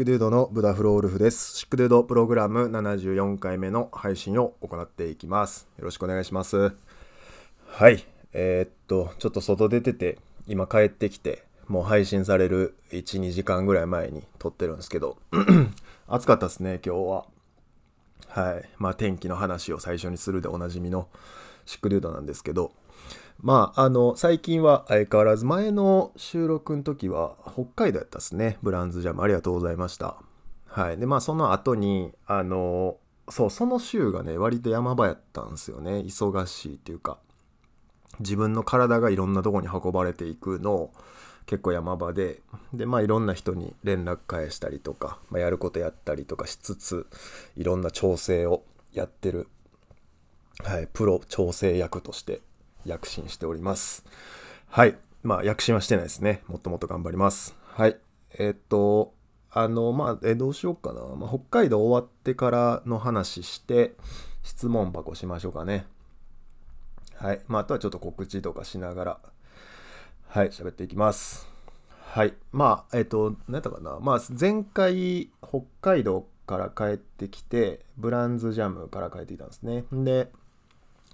[0.00, 1.58] クデュードのブダフロールフです。
[1.58, 5.68] シックデュードプログラム74回目の配信を行っていきます。
[5.76, 6.72] よろしくお願いします。
[7.66, 8.06] はい。
[8.32, 10.16] えーっと、ちょっと外出てて、
[10.46, 15.18] 今帰ってきて、もう配信される1、2時間ぐらい前に撮ってるんですけど、
[16.08, 17.26] 暑かったですね、今日は。
[18.28, 18.70] はい。
[18.78, 21.08] まあ天気の話を最初にするでおなじみの
[21.66, 22.72] シックデュードなんですけど、
[23.42, 28.58] まあ、あの、最近は相変わらず前の収録の時は北海道やったっすね。
[28.62, 29.22] ブランズジャム。
[29.22, 30.16] ありがとうございました。
[30.66, 30.98] はい。
[30.98, 32.98] で、まあその後に、あの、
[33.30, 36.00] そう、その週がね、割と山場やったんですよね。
[36.00, 37.18] 忙しいっていうか、
[38.18, 40.92] 自分の体がいろんなとこに運ばれていくのを
[41.46, 42.42] 結構山場で、
[42.74, 47.06] で、まあいろんな人に連絡返したりとか、まあ、やることやったりとかしつつ、
[47.56, 48.62] いろんな調整を
[48.92, 49.48] やってる、
[50.62, 52.42] はい、プロ調整役として
[52.84, 54.04] 躍進しております。
[54.68, 54.96] はい。
[55.22, 56.42] まあ、躍進はしてないですね。
[56.46, 57.56] もっともっと頑張ります。
[57.74, 57.98] はい。
[58.38, 59.14] えーっと、
[59.52, 61.00] あの、まあ、え、どうしようかな。
[61.16, 63.96] まあ、北海道終わってからの話して、
[64.42, 65.86] 質問箱しましょうかね。
[67.16, 67.40] はい。
[67.48, 69.20] まあ、あとはちょっと告知とかしながら、
[70.28, 71.48] はい、喋っていきます。
[72.12, 72.34] はい。
[72.52, 73.98] まあ、えっ、と、何やったかな。
[74.00, 79.84] まあ、前回、北海道から帰ってきて、ブランズジャムから帰ってきたんですね。
[79.92, 80.32] で、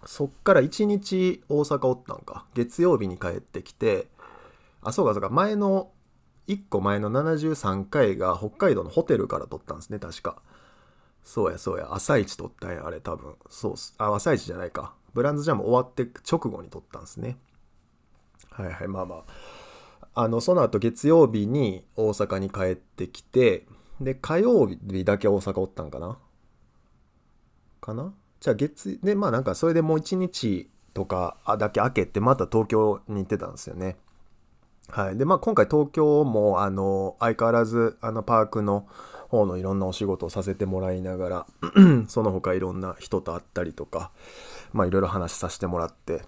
[0.04, 2.46] そっから1日大阪おったんか。
[2.54, 4.08] 月曜日に帰ってきて、
[4.82, 5.90] あ、そうかそうか、前の、
[6.46, 10.40] 1個前の73回が北海道のホテルから撮ったんですね、確か。
[11.24, 13.34] そうやそうや、朝一撮ったんや、あれ多分。
[13.48, 13.94] そうっす。
[13.98, 14.94] あ、朝一じゃないか。
[15.12, 17.38] ブランズジャム終わって直後に撮ったんですね。
[18.50, 19.24] はいはい、まあまあ。
[20.14, 23.66] あの、その後月曜日に大阪に帰ってきて、
[24.00, 26.18] で、火曜日だけ大阪おったんかな？
[27.80, 28.14] かな？
[28.46, 33.96] じゃあ月、で、まあなんかそれでもう一日とかだけ開けて、また東京に行ってたんですよね。
[34.88, 35.16] はい。
[35.16, 38.86] で、まあ今回東京も、あの、相変わらず、あの、パークの
[39.30, 41.46] 方のいろんなお仕事をさせてもらいながら、
[42.06, 44.12] その他いろんな人と会ったりとか、
[44.72, 46.22] まあいろいろ話させてもらって、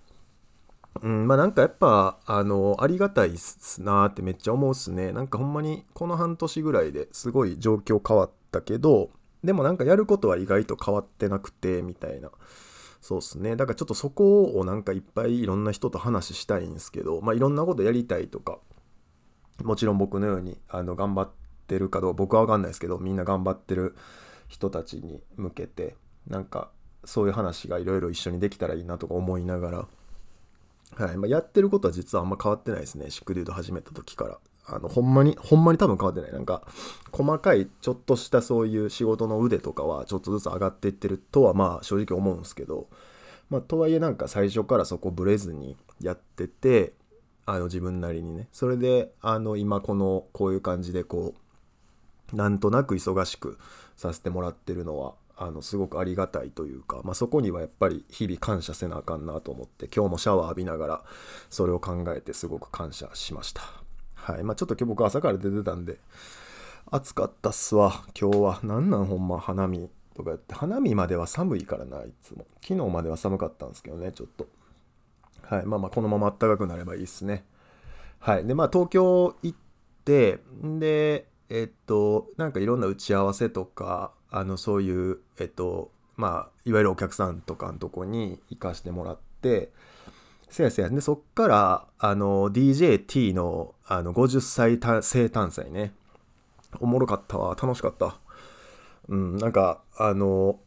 [1.00, 5.12] うん、まあなんかやっぱ、あの、ありがたいっすなーってめっちゃ思うっすね。
[5.12, 9.10] なんかほんまにこの半年ぐらいですごい状況変わったけど、
[9.44, 12.30] でもなんかやることは意外と変わってなくて、みたいな。
[13.00, 13.56] そうっすね。
[13.56, 18.58] だからちょっとそこをなんかいっぱいいろんな人と話したいんですけど、まあいろんなことやりたいとか、
[19.62, 21.30] もちろん僕のようにあの頑張っ
[21.66, 23.94] てるかどうか僕はわかんないですけど、みんな頑張ってる
[24.48, 26.70] 人たちに向けて、なんか
[27.04, 29.88] そういう話がいろいろ一緒にできたらいいなとか思いながら、
[31.06, 33.10] はいまあ、やってることは実はあんま変わってないですね。
[33.10, 34.38] シックデュード始めた時から。
[34.70, 36.32] あの、ほんまに、ほんまに多分変わってない。
[36.32, 36.62] なんか、
[37.10, 42.88] 細かいちょっとしたそういう仕事の腕とかはちょっとずつ上がっていってるとはまあ正直思うんですけど、
[43.50, 46.92] まあとはいえなんか最初からそこブレずにやってて、
[47.46, 48.48] あの自分なりにね。
[48.52, 51.34] それで、あの今このこういう感じでこ
[52.32, 53.58] う、なんとなく忙しく
[53.96, 61.02] させてもらってるのは、あのすごくありがたいというか、まあ、そこにはやっぱり日々感謝せなあかんなと思って今日もシャワー浴びながら
[61.48, 63.87] それを考えてすごく感謝しました
[64.32, 64.44] はい。
[64.44, 65.98] まあちょっと今日僕朝から出てたんで
[66.90, 68.04] 暑かったっすわ。
[68.18, 68.60] 今日は。
[68.62, 70.54] なんなんほんま花見とかやって。
[70.54, 72.46] 花見までは寒いからないつも。
[72.60, 74.46] 昨日までは寒かったんですけどねちょっと。
[75.42, 75.66] はい。
[75.66, 77.44] まあまあこのまま暖かくなればいいっすね。
[78.18, 78.46] はい。
[78.46, 79.58] でまあ東京行っ
[80.04, 89.72] てでえっとなんかいろんな打ち合わせとかあのそういうえっとまあいわゆるお客さんとかのとこに行かしてもらって
[90.50, 90.90] せやせや。
[90.90, 95.92] でそっからあの DJT のあの50歳生誕祭ね。
[96.80, 97.56] おもろかったわ。
[97.60, 98.18] 楽しかった。
[99.08, 100.60] うんなんかあの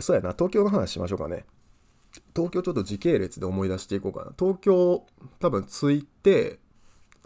[0.00, 0.32] そうやな。
[0.32, 1.44] 東京の話しましょうかね。
[2.34, 4.32] 東京ちょっと時系列で思い出していこうかな。
[4.38, 5.04] 東京
[5.38, 6.58] 多分着いて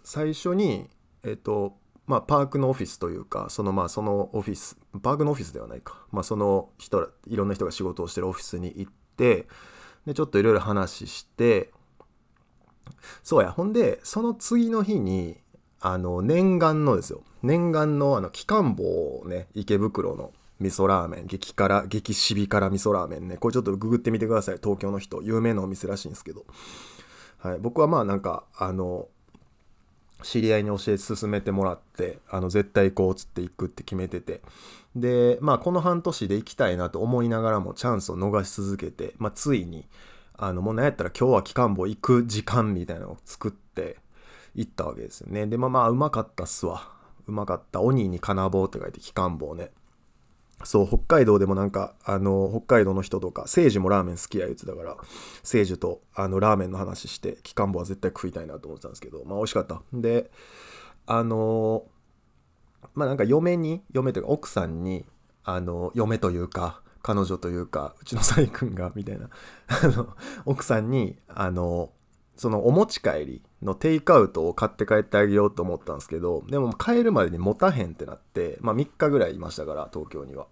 [0.05, 0.91] 最初に
[1.25, 1.77] えっと
[2.07, 9.47] まあ、パークのオフィスというか、そのまあそのオフィス、パークのオフィスではないか、まあ、その人ら、いろんな人が仕事をしてるオフィスに行って、
[10.07, 11.73] で、ちょっといろいろ話して、
[13.23, 15.39] そうや、ほんで、その次の日に、
[15.81, 18.85] あの、念願のですよ、念願のあの、機関棒
[19.19, 26.45] をね、池袋の味噌ラーメン、激辛、激しび辛味噌ラーメンね、これちょっとググってみてください、東京の人、有名なお店らしいんですけど、
[27.39, 29.09] はい、僕はまあなんか、あの、
[30.23, 34.41] 知り合いに教え進めてもらってあの絶対こうつっていくって決めてて。
[34.95, 39.89] でまあこの半年で行きたいなと思いながらもチャンスを逃し続けて、まあ、ついに
[40.37, 43.97] あのもう何やったら今日は機関棒行く時間みたいなのを作って
[44.55, 45.47] 行ったわけですよね。
[45.47, 46.91] でまあまあうまかったっすわ。
[47.27, 47.81] うまかった。
[47.81, 49.71] 鬼に金棒って書いて機関棒ね。
[50.65, 54.97] そう、北海道でもなんか、あの、北海道の人とか、聖樹もラーメン好きや言ってたから、
[55.43, 59.83] 聖樹と、あの、ラーメンの話して、機関棒は絶対食いたいなと思ってたんですけど、まあ、美味しかった。
[59.93, 60.31] で、
[61.07, 61.85] あの
[62.95, 65.05] まあなんか嫁に嫁というか奥さんに
[65.45, 69.29] あの嫁というか彼女というかうちのサイ君がみたいな
[69.69, 70.09] あの
[70.45, 71.91] 奥さんにあの
[72.43, 80.49] そのお持ち帰りのテイクアウトを買って帰ってあげようと思ったんですけどでも帰るまでに持たへんってなってまあ3日ぐらいいましたから東京には。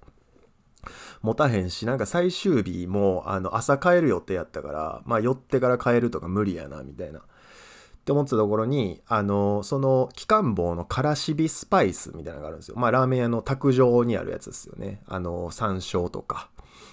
[1.20, 7.18] 持たへんしなんか最終日もあの朝帰る予定やったからまあ寄ってから帰るとか無理やなみたいな。
[7.18, 7.22] っ
[8.02, 12.76] て思ってたところにあのその機関棒のからしびスパイスみたいなのがあるんですよ。
[12.78, 15.02] まあラーメン屋の卓上にあるやつですよね。
[15.06, 16.48] あの山椒とか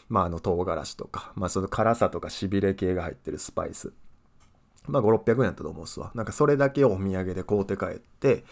[0.10, 3.94] まああの唐辛子とかまあその辛さとかしびれ系が入ってるスパイス。
[4.88, 6.12] まあ5、600円やったと思うっすわ。
[6.16, 8.44] なんかそれだけをお土産で買うて帰って、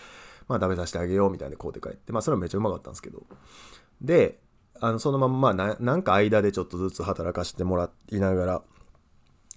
[0.48, 3.24] まあ食べさせてあげようみたいで買うて帰って、まあそれはめっちゃうまかったんですけど。
[4.02, 4.40] で、
[4.80, 8.62] あの、そのまままあなんか間でちょっとずつ働かしてもらいながら、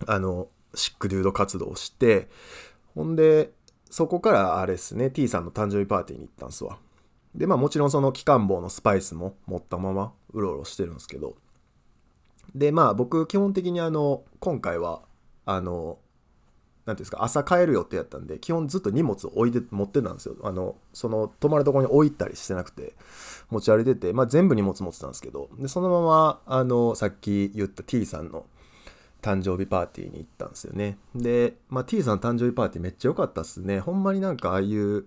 [0.06, 2.28] あの、シックデュード活動をして、
[2.94, 3.52] ほんで、
[3.90, 6.78] そこからあれですね、T さんの誕生日パーティーに行ったんすわ。
[7.34, 11.36] で、まあもちろんその機関棒のスパイスも持ったままうろうろしてるんですけど、
[12.54, 15.02] で、まあ僕基本的にあの、今回は、
[15.44, 15.98] あの、
[16.88, 20.36] なんていうんですか朝帰る予定やったんで基本ずっと荷物を置いて持ってたんですよ。
[20.42, 22.94] あのその泊まるとこに置いたりしてなくて
[23.50, 28.46] 持ち歩いてて、まあ、全部荷物持ってたんですけどでそのままあのさっき言った T さんの
[29.20, 30.96] 誕生日パーティーに行ったんですよね。
[31.14, 33.80] で、まあ、T さんの誕生日パーティーめっちゃ良かったっすね。
[33.80, 35.04] ほんまになんかああいう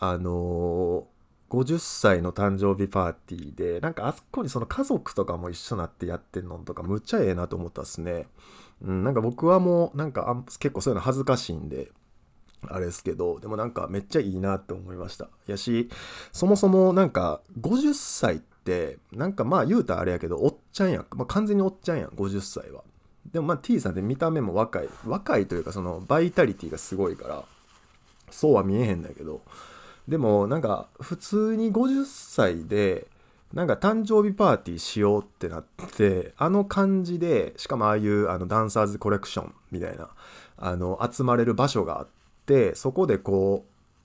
[0.00, 1.06] あの
[1.50, 8.26] 50歳の誕生日パーティーでなんかあそこにその家族とかも一緒になってやってんのとかむっちゃええなと思ったっすね。
[8.82, 11.90] うん、なんか僕はもうなんかあ結構そういうの恥ずかしいんで
[12.68, 15.28] あれですけどでもなんかめっちゃいいなって思いました。
[15.46, 15.88] やし
[16.32, 22.82] そもそもなんか50歳ってなんかまあ言うたらあれやけどおっちゃんやん、まあ、完全におっちゃんやん50歳は。
[23.32, 27.44] でもまあ T さんって見た目も若い若いというかそのバイタリティがすごいから
[28.30, 29.42] そうは見えへんだけど。
[30.08, 33.06] でもなんか普通に50歳で
[33.54, 35.64] なんか誕生日パーティーしようってなっ
[35.96, 40.10] てあの感じでしかもああいうあのダンサーズコレクションみたいな
[40.56, 42.08] あの集まれる場所があっ
[42.46, 43.64] てそこでこ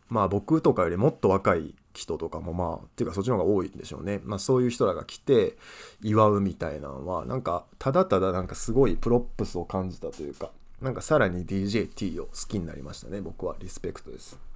[0.09, 4.21] うまあ僕とかよりもっと若い人とかもまあっていうかそっちの方が多いんでしょうね。
[4.23, 5.57] まあそういう人らが来て
[6.03, 13.55] 祝うみたいなのはなんかただただなんかすごいプロップスを感じたというかなんかさらに DJT を好きになりましたね僕は。
[13.59, 14.48] リスペクトです。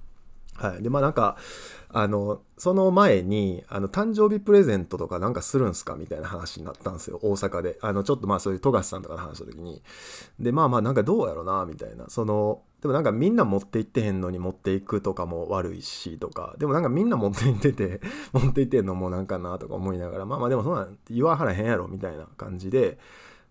[0.56, 0.82] はい。
[0.82, 1.36] で、まあなんか、
[1.88, 7.78] あの、その前に、あの、誕生日プレゼントとかなんかするんすかみたいな話になったんですよ、大阪で。
[7.80, 9.82] あの、ちょっとまあそういう富樫さんとかの話した時に。
[10.38, 12.06] で、まあまあなんかどうやろな、みたいな。
[12.08, 18.00] その、でもなんかみんな持って行ってへんのに持っていくとかも悪いしとか、でもなんかみんな持って行ってて、
[18.34, 22.98] 持って行ってんのもなんかなとか思いながら、まあまあでもそんなん言わはらへんやろ、みたいな感じで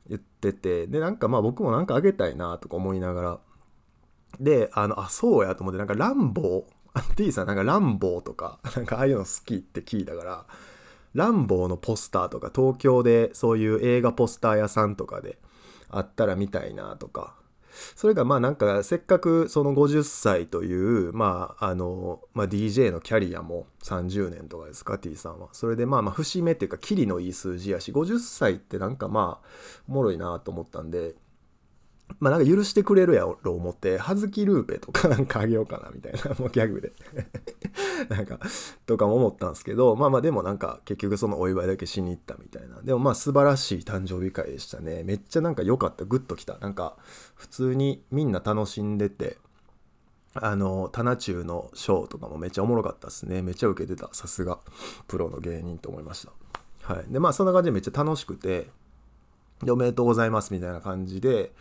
[0.08, 3.40] 言ってて、で、なんかまあ僕もなんかあげたいなとか思いながら、
[4.40, 6.64] で、あの、あ、そうやと思って、なんかランボー、
[7.16, 10.46] T さんなんかランボーとか、 なんかああいうの好きって聞いたから、
[11.14, 15.38] ランボーのポスターとか東京でそういう映画ポスター屋さんとかで
[15.90, 17.36] あったら見たいなとか、
[17.96, 25.50] それがまあなんかせっかくその50歳というまああの、まあ、DJ のキャリアも30年とかですか T さんは。
[25.54, 29.48] それでまあまあ節目っていうかキリのいい数字やし50歳ってなんかまあ
[29.88, 31.16] おもろいなと思ったんで
[32.20, 36.94] まあなんか許してくれるやろ思って、はずきルーペとかなんかあげようかなみたいな、 もうギャグで
[38.10, 38.40] なんか、
[38.86, 42.82] とかも思ったんですけど、まあまあでもなんか結局そのお祝いだけしに行ったみたいな。
[42.82, 45.04] でもまあ素晴らしい誕生日会でしたね。
[45.04, 46.06] めっちゃなんか良かった。
[46.06, 46.58] グッときた。
[46.60, 46.96] なんか
[47.36, 49.38] 普通にみんな楽しんでて、
[50.36, 53.42] あの、タナチューのショーとかもめっちゃおもろかったですね。
[53.42, 54.10] めっちゃ受けてた。
[54.14, 54.60] さすが、
[55.08, 56.94] プロの芸人と思いました。
[56.94, 57.06] はい。
[57.12, 58.70] で、まあそんな感じでめっちゃ楽しくて、
[59.70, 61.54] おめでとうございますみたいな感じで、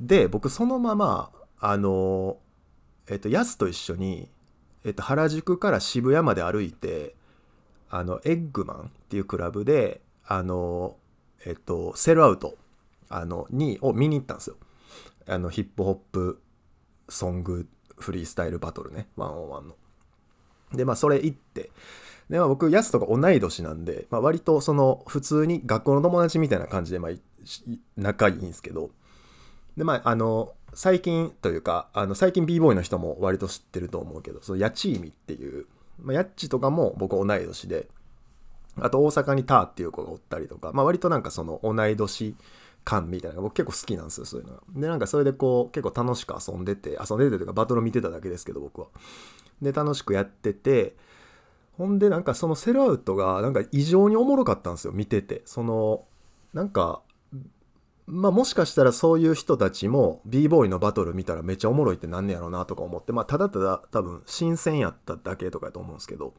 [0.00, 2.38] で僕そのままあの
[3.08, 4.30] えっとヤスと一緒に、
[4.84, 7.14] えっと、原宿から渋谷まで歩いて
[7.90, 10.96] あのエッグマンっていうクラブであの
[11.44, 12.56] えっとセルアウト
[13.08, 14.56] あのにを見に行ったんですよ。
[15.26, 16.40] あのヒップホップ
[17.08, 19.08] ソングフリースタイルバトルね。
[19.16, 19.76] 101の。
[20.72, 21.70] でまあそれ行って。
[22.30, 27.12] で、まあ、僕ヤスとか同い年なんで、まあ、割とその普通に学校の友達みたいな感じで、まあ、
[27.96, 28.90] 仲いいんですけど
[29.80, 35.64] でまああの最近というかあの最近 b ボーイの人も割と知ってると思うけどそのヤチーミっていう、
[35.98, 37.88] まあ、ヤッチとかも僕同い年で
[38.78, 42.36] あと大阪にターっていう子がおったりとか、まあ、割となんかその同い年
[42.84, 44.60] 感みたいなのが僕結構好きなんですよそういうのが。
[44.76, 48.88] でなんかそれでこう結構楽しく遊んでて遊んでてというかバトル見てただけですけど僕は。
[49.62, 50.94] で楽しくやってて
[51.78, 55.40] ほんでなんかそのセルアウトがなんか異常におもろかったんですよ見てて。
[55.46, 56.04] その
[56.52, 57.00] なんか
[58.10, 66.34] まあもしかしたらそういう人たちも b ボーイのバトル見たらめっちゃおもろいってなんねやろなとか思ってまあただただ多分新鮮やっただけとかやと思うんですけど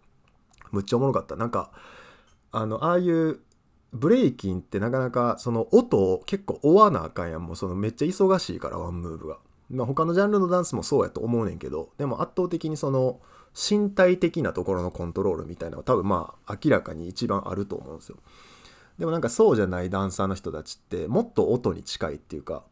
[0.72, 1.36] むっちゃおもろかった。
[1.36, 1.72] なんか
[2.51, 3.40] あのああいう
[3.94, 7.46] ブレイキンってなかなかその音を結構追わなあかんやん。
[7.46, 9.38] もうそのめっちゃ忙しいからワンムーブが、
[9.70, 13.20] まあ、他のジャンルのダンスもそうやと思うねんけどでも圧倒的にその
[13.54, 18.18] 身体的なところのコントロールみたいなのは多分まあ明らかに一番あると思うんですよ。
[19.01, 22.63] でもなんかそうじゃないダンサーの人たちってもっと音に近いっていうか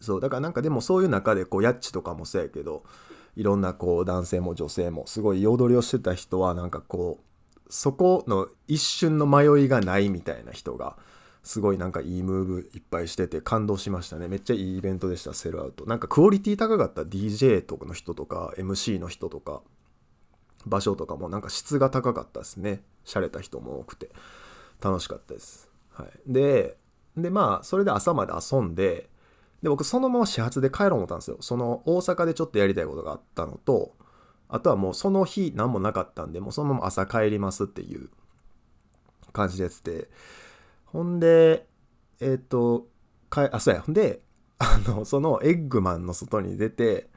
[0.00, 2.84] そうだからなんかでもそういう中でこうヤッチとかもそうやけど
[3.34, 10.96] いろんなこう男性も女性もすごい踊りをしてた人はなんかこうそこの一瞬の迷いがないみたいな人が
[11.42, 14.28] すごいなんかいいムーブいっぱいしてて感動しましたね。
[14.28, 15.86] めっちゃいいイベントでしたセルアウト。
[15.86, 19.60] なんかクオリティ高かった DJ とかの人とか MC の人とか
[20.66, 22.82] 場所とかもなんか質が高かったですね。
[23.04, 24.08] 洒落た人も多くて。
[24.82, 26.76] 楽しかったです、はい、で
[27.16, 29.08] でまあそれで朝まで遊んで
[29.62, 31.36] で僕そのまま始発で帰ろう思ったんですよ。
[31.40, 33.94] その大阪でちょっとやりたいことがあったのと
[34.52, 38.10] あとはもうその日何もなかったんで、もうそのまま朝帰りますっていう
[39.32, 40.10] 感じでやってて、
[40.84, 41.66] ほんで、
[42.20, 42.86] えっ、ー、と、
[43.30, 44.20] かあ、そうや、ほんで、
[44.58, 47.08] あの、そのエッグマンの外に出て、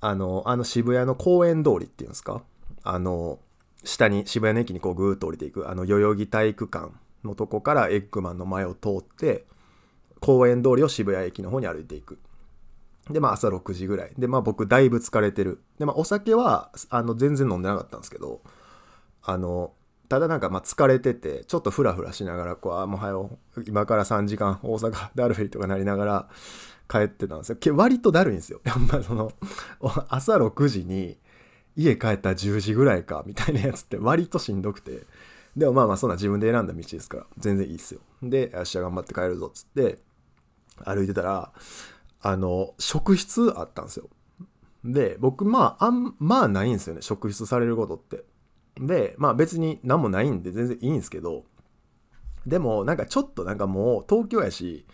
[0.00, 2.44] あの、あの渋谷の公園通りっていうんですか？
[2.84, 3.40] あの、
[3.84, 6.92] 下に渋谷の駅にこうぐーっと降りていく、あの代々木体育館
[7.24, 9.44] のとこからエッグマンの前を通って、
[10.20, 12.18] 公園通りを渋谷駅の方に歩いていく。
[13.10, 14.12] で、まあ朝6時ぐらい。
[14.18, 15.62] で、まあ僕だいぶ疲れてる。
[15.78, 18.42] で、まあお酒は、あの、全然飲んでなかったんですけど、
[19.22, 19.72] あの、
[20.08, 26.28] ただなんかまあ疲れてて、ちょっとフラフラしながら、こう、あ、もうはよ、今から3時間大阪だるいとかなりながら
[26.88, 27.76] 帰ってたんですよ。
[27.76, 28.60] 割とだるいんですよ。
[28.64, 29.32] やっぱその、
[30.08, 31.18] 朝6時に
[31.76, 35.06] 家帰った10時ぐらいか、みたいなやつって 割としんどくて。
[35.56, 38.00] でもまあまあそんな自分で選んだ道ですから、全然いいっすよ。
[38.22, 39.98] で、明日頑張って帰るぞっつって、
[40.84, 41.52] 歩いてたら、
[42.20, 44.08] あの、職質あったんですよ。
[44.84, 48.24] で、僕、まあ、あん、まあないんですよね、職質されることって。
[48.80, 51.44] で、まあ別に何もないんで全然いいんですけど、
[52.46, 54.86] でもなんかちょっとなんかもう東京やし、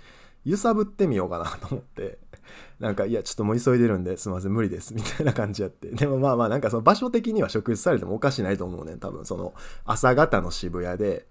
[0.45, 2.19] 揺さぶってみようかなと思って、
[2.80, 5.88] なんか、いや、ちょっともう急いでるんですいません、無理です、みたいな感じやって。
[5.88, 11.26] でもまあまあ、なんかその場所的には職質されてもおかしないと思うね、多分その朝方の渋谷で、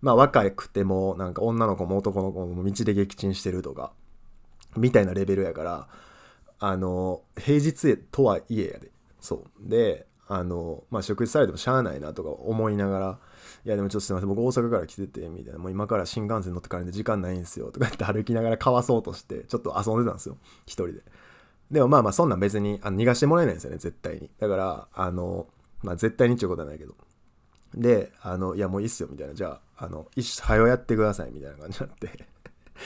[0.00, 3.92] まあ若くても、なんか女の子も男の子も道で撃沈してるとか、
[4.76, 5.88] みたいなレベルやから
[6.58, 8.90] あの平日とはいえやで。
[9.20, 9.68] そう。
[9.68, 13.18] であのまあ食事されてもしゃあないなとか思いながら
[13.64, 14.28] いやでもちょっとすいません。
[14.28, 15.58] 僕大阪から来ててみたいな。
[15.58, 17.70] もう今から新幹線乗ってからで時間ないんですよ。
[17.70, 20.36] とか言って歩きながらかわそうとしてちょっと遊んでたんですよ。
[20.66, 21.02] 一人で。
[21.70, 23.78] でもまあまあそんなん別にあの逃がしてもらえないんですよね。
[23.78, 24.30] 絶対に。
[24.38, 25.46] だからあの
[25.82, 26.94] まあ絶対にっていうことはないけど。
[27.74, 29.08] であのいやもういいっすよ。
[29.10, 29.34] みたいな。
[29.34, 32.26] じゃああの一緒はよやってくださいみたいな感じになって。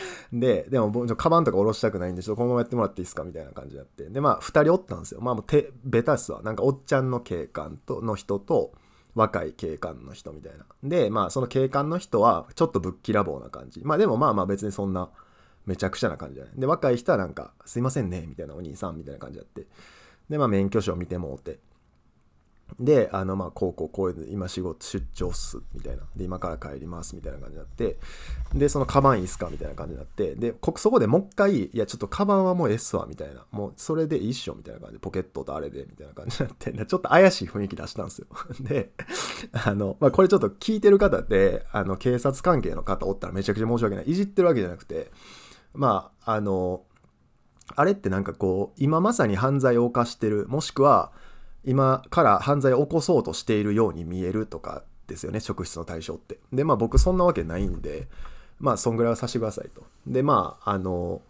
[0.33, 3.25] で、でも僕、カバンとか下ろしたくないんで、ちょっとこのままやってもらっていいですか？
[3.25, 4.05] みたいな感じになって。
[4.05, 5.21] で、まあ、2人おったんですよ。
[5.21, 6.43] まあ、もう手、ベタっすわ。
[6.43, 8.73] なんか、おっちゃんの警官と、の人と、
[9.17, 10.67] 若い警官の人みたいな。
[10.85, 13.81] で、まあ、その警官の人は、ちょっとぶっきらぼうな感じ。
[13.83, 15.09] まあ、でもまあまあ別にそんな、
[15.65, 16.53] めちゃくちゃな感じじゃない。
[16.57, 19.67] で、若い人はなんか、すいませんね、みたいなお兄さんみたいな感じやって。
[20.29, 21.59] で、まあ、免許証見てもうて。
[22.81, 26.03] で、あの、まあ、こうこうこういう今仕事出張っす、みたいな。
[26.15, 27.99] で、今から帰ります、みたいな感じになって、
[28.55, 29.49] で、そのカバンいいっすか？
[29.51, 33.47] みたいな感じになって、で、こそこでもう一回、いや、ちょっとカバンはもう S わ、みたいな。
[33.51, 38.27] もうそれでいいっしょ、みたいな感じで、ポケットとあれで、みたいな感じになって、ちょっと怪しい雰囲気出したんですよ。
[38.61, 38.93] で、
[39.53, 44.05] あの、まあ、これちょっと聞いてる方で、あの、警察関係の方おったらめちゃくちゃ申し訳ない。
[44.07, 45.11] いじってるわけじゃなくて、
[45.73, 46.83] まあ、あの、
[47.75, 51.13] あれってなんかこう、今まさに犯罪を犯してる、もしくは、
[51.67, 56.39] 今から犯罪を起こそうとしているように見えるとかですよね職質の対象って。
[56.53, 58.09] でまあ僕そんなわけないんで
[58.59, 59.83] まあそんぐらいはさせてくださいと。
[60.07, 61.21] でまああの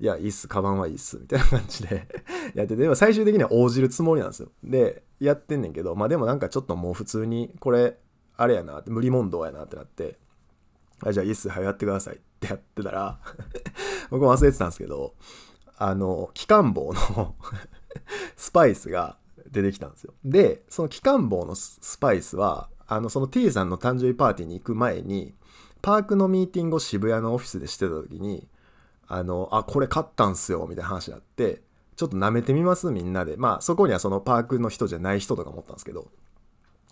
[0.00, 2.08] いやいいっすカバンはいいっすみたいな感じで
[2.54, 4.48] やっててでも最終的には応じるつもりなんですよ。
[4.64, 7.98] でやってんねんけどまあでもなんかちょっともう普通にこれ
[8.36, 10.18] あれやなって無理問答やなってなって
[11.02, 13.20] あじゃあいいっすはやってくださいってやってたら
[14.10, 15.14] 僕も忘れてたんですけど
[15.76, 17.34] あの機関棒の
[18.36, 19.16] スパイスが
[19.54, 20.12] 出てきたんですよ。
[20.24, 25.34] で、その機関棒のスパイスは、あの、その T さんの誕生日パーティーに行く前に、
[25.80, 28.48] パークのミーティングを渋谷のオフィスでしてた時に、
[29.06, 31.62] あの、あ、これ買ったんすよ、みたいな話になって、
[31.96, 32.90] ちょっと舐めてみます？
[32.90, 33.36] みんなで。
[33.36, 36.08] まあ、そこにはそのパークの人じゃない人とか思ったんですけど、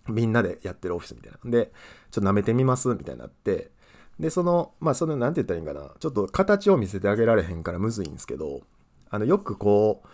[0.09, 1.51] みんなでやってるオフィスみたいな。
[1.51, 1.73] で、
[2.11, 2.89] ちょっと舐めてみます？
[2.89, 3.73] みたいになって、
[4.21, 5.91] で、その、まあ、その、なんて言ったらいいんかな。
[5.99, 8.61] ちょっと形を見せてあげられへんからむずいんですけど、
[9.11, 10.09] あの、よくこう、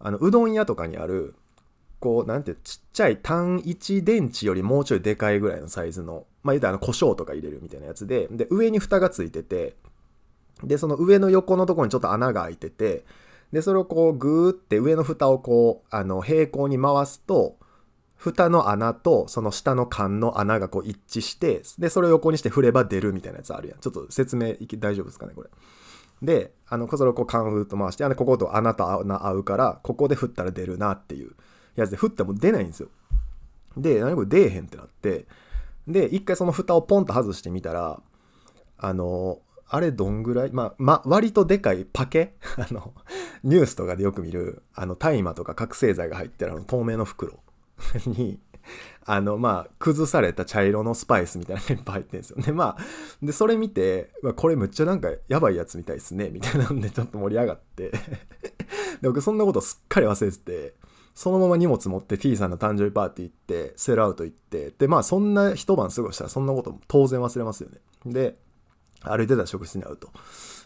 [0.00, 1.36] あの、うどん屋とかにある、
[2.02, 9.76] こう、なんてちっちゃい単一電池よりもうちょいでかいぐらいのサイズの、まあ言うたらあの胡椒とか入れるみたいなやつで、で、上に蓋がついてて、
[10.64, 13.04] で、その上の横のところにちょっと穴が開いてて、
[13.52, 17.56] で、それをこう、ぐーって上の蓋をこう、あの、平行に回すと、
[18.22, 23.80] 蓋の穴とその下の缶の穴がこう一致してでそれを横にして振れば出るみたいなやつあるやん。
[23.80, 25.50] ちょっと説明大丈夫ですかねこれ。
[26.22, 31.34] であのそれをこう缶フーと回してあのここと穴と穴合うからここで振ったら出るなっていう。
[31.76, 32.88] やつで振っても出ないんですよ。
[33.76, 35.26] で何これ出えへんってなって
[35.88, 38.00] で一回その蓋をポンと外してみたら
[38.78, 39.40] あの
[39.74, 42.34] あれどんぐらいまあ、ま、割とでかいパケ？
[42.58, 42.92] あの、
[43.42, 47.40] ニュースとかでよく見る、あの、大麻とか覚醒剤が入ってるあの透明の袋
[48.04, 48.38] に、
[49.06, 52.42] あの、まあ、崩された茶色のスパイスみたいなのがいっぱい入ってるんですよ。
[52.42, 52.82] で、まあ、
[53.22, 57.92] で、それ見て、これむっちゃなんかやばいやつみたいですね、みたいなんでちょっと盛り上がって。
[59.00, 60.74] で、僕そんなことすっかり忘れてて、
[61.14, 67.78] そのまま荷物持って T さんの誕生日パーティー行って、セールアウト行って、で、まあそんな一晩過ごしたらそんなことも当然忘れますよね。
[68.06, 68.36] で、
[69.02, 70.08] 歩いてたら職質に会うと。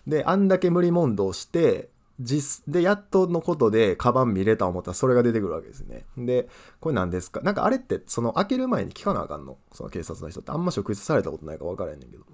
[0.07, 6.07] で、あんだけ無理問答して、実で、やっとのことで、カバン見れた思ったらそれが出てくるわけですね。
[6.17, 6.49] で、
[6.81, 7.41] これ何ですか？
[7.43, 9.59] なんかあれって、その開ける前に聞かなあかんの？
[9.73, 10.50] その警察の人って。
[10.53, 12.25] あんま職質されたことないか分からへんねんけど。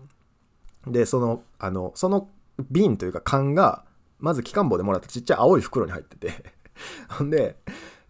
[0.87, 2.29] で、その、あの、その
[2.71, 3.85] 瓶というか缶が、
[4.21, 6.33] まず機関棒でもらったちっちゃい青い袋に入ってて
[7.11, 7.57] ほんで、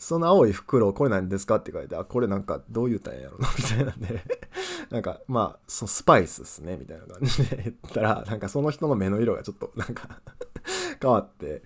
[0.04, 1.56] その青い袋、これ何ですか？
[1.56, 4.20] って書いて、あ、これなんかどう言ったんやろな、みたいなんで。
[4.90, 10.20] なんか、まあ、そスパイスっすね、みたいな感じで言ったら、 なんかその人の目の色がちょっとなんか
[11.00, 11.62] 変わって、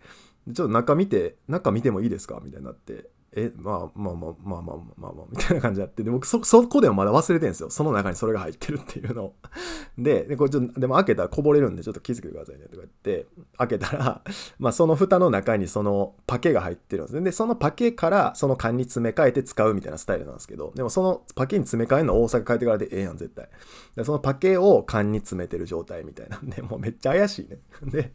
[0.53, 2.41] ちょっと中見て、中見てもいいですか？
[2.45, 7.71] みたいになって、え、まあまあまあまあまあまあまあ、みたいな感じでやって、で、僕そ、そこでもまだ忘れてるんですよ。
[7.71, 9.35] その中にそれが入ってるっていうのを。
[9.99, 13.27] で、で、これちょっと、でも開けたらこぼれるんで、ちょっと気づけてくださいね、とか言って、
[13.59, 14.23] 開けたら、
[14.59, 17.23] まあその蓋の中にそのパケが入ってるんですね。
[17.23, 23.49] で、そのパケからその缶に詰め替えて使うみたいなスタイルなんですけど、でもそのパケに詰め替えるの大阪帰ってからでええやん、絶対。
[23.97, 27.59] で、そのパケを缶に詰めてる状態みたいなんで、もうめっちゃ怪しいね。
[27.83, 28.13] で、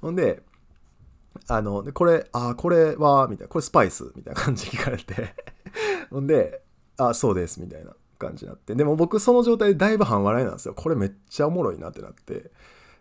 [0.00, 0.42] ほんで、
[1.46, 5.34] あの、でこれ、あ、これは、みたいな、これスパイスみたいな感じで聞かれて
[6.10, 6.62] ほんで、
[6.96, 8.74] あ、そうです、みたいな感じになって。
[8.74, 10.74] でも僕その状態でだいぶ半笑いなんですよ。
[10.74, 12.50] これめっちゃおもろいなってなって。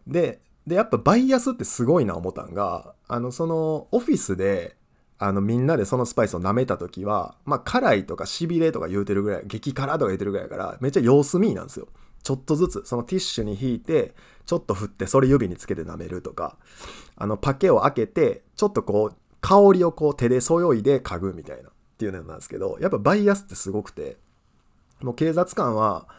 [0.06, 4.76] で、で、やっぱバイアスってすごいな思ったんが、あの、その、オフィスで、
[5.18, 11.88] あの、みんなでそのスパイスを舐めた時は、まあ、辛いとかしびれとか言うてるぐらい、激辛とか言うてるぐらいから、めっちゃ様子見なんですよ。
[12.28, 14.14] ちょっとずつ、そのティッシュに引いて、
[14.46, 16.58] ちょっと振って、それ指につけて舐めるとか、
[17.16, 24.18] あの、パケを開けて、ちょっとこう、香りをこう手でそよいで嗅ぐみたいなっていうのなんですけど、やっぱバイアスってすごくて、
[25.02, 26.10] もう警察官は、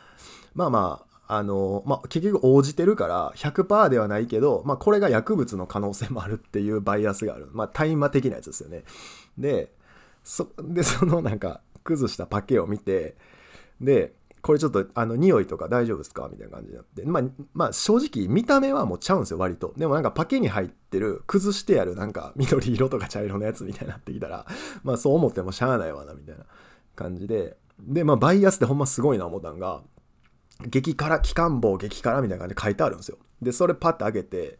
[0.54, 7.50] まあまあ、あの、まあ、結局応じてるから100%ではないけど、まあ、これが薬物の可能性もあるっていうバイアスがある。
[7.52, 8.84] まあ、大麻的なやつですよね。
[9.36, 9.74] で、
[10.24, 13.14] そ、 で、そのなんか、崩したパケを見て、
[13.78, 16.28] で、これちょっとあの匂いとか大丈夫ですか？
[16.30, 17.22] みたいな感じになって、まあ、
[17.54, 19.74] まあ正直見た目はもうちゃうんですよ割と。
[19.76, 24.46] でもなんかパケに入ってる崩してやるなんか緑色とか茶色のやつみたいになってきたら
[24.84, 26.44] まあそう思ってもしゃあないわなみたいな
[26.96, 27.56] 感じで。
[27.80, 29.82] でまあバイアスってほんますごいな思ったんが
[30.66, 33.18] 激辛機関棒激辛みたいな感じで書いてあるんですよ。
[33.40, 34.58] でそれパッて開けて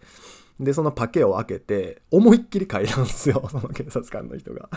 [0.61, 4.69] で、そのパケを開けて、思いっきり嗅いだんですよ、 その警察官の人が。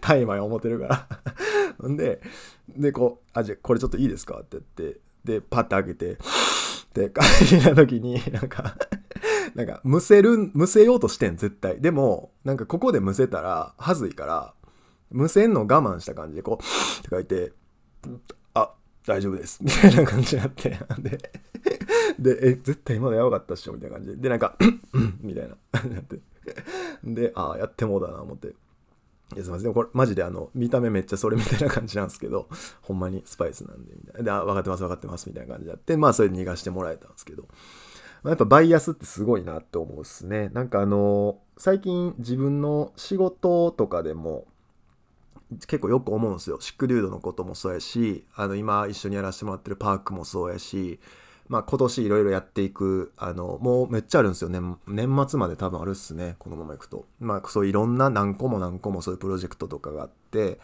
[0.00, 1.08] タイマーを持てるから。
[1.84, 2.20] んで、
[2.68, 6.18] で、こう、あ、じゃこれちょっといいですかって言って、で、パッて開けて、
[6.94, 8.76] で、嗅いだ時に、なんか
[9.56, 11.80] なんか、むせる、むせようとしてん、絶対。
[11.80, 14.54] でも、なんかここでむせたら、はずいから、
[15.10, 16.64] むせんの我慢した感じで、こう、
[16.98, 17.52] って書いて、
[18.52, 18.72] あ、
[19.06, 19.64] 大丈夫です。
[19.64, 21.32] みたいな感じになって、で、
[22.18, 24.16] で、え、絶対今のやばかったっしょみたいな感じで。
[24.16, 24.56] で、なんか、
[25.22, 26.20] みたいな感じになって。
[27.04, 28.54] で、ああ、やってもうだな、思って。
[29.34, 29.74] いやすいません。
[29.74, 32.48] これ、マジであの、見た目めっちゃそれみたいな感じなんですけど、
[32.82, 34.22] ほんまにスパイスなんで、みたいな。
[34.22, 37.42] で、あ、分かってます、分かってます、みたいな感じでやって、まあ、それで逃がしてもらえたんですけど。
[38.22, 40.50] まあ、やっぱバイアスってすごいなって思うっすね。
[40.50, 44.46] なんかあの、最近自分の仕事とかでも、
[45.66, 46.58] 結構よく思うんですよ。
[46.60, 50.98] シックデュードのこともそうやし、あの、今一緒にやらせてもらってるパークもそうやし、
[51.48, 54.60] まあ、今年いろいろやっていく、あの、もうめっちゃあるんですよね。
[54.86, 56.36] 年末まで多分あるっすね。
[56.38, 57.06] このままいくと。
[57.20, 60.58] まあ、そういろんな何個も何個もそういうプロジェクトとかがあって、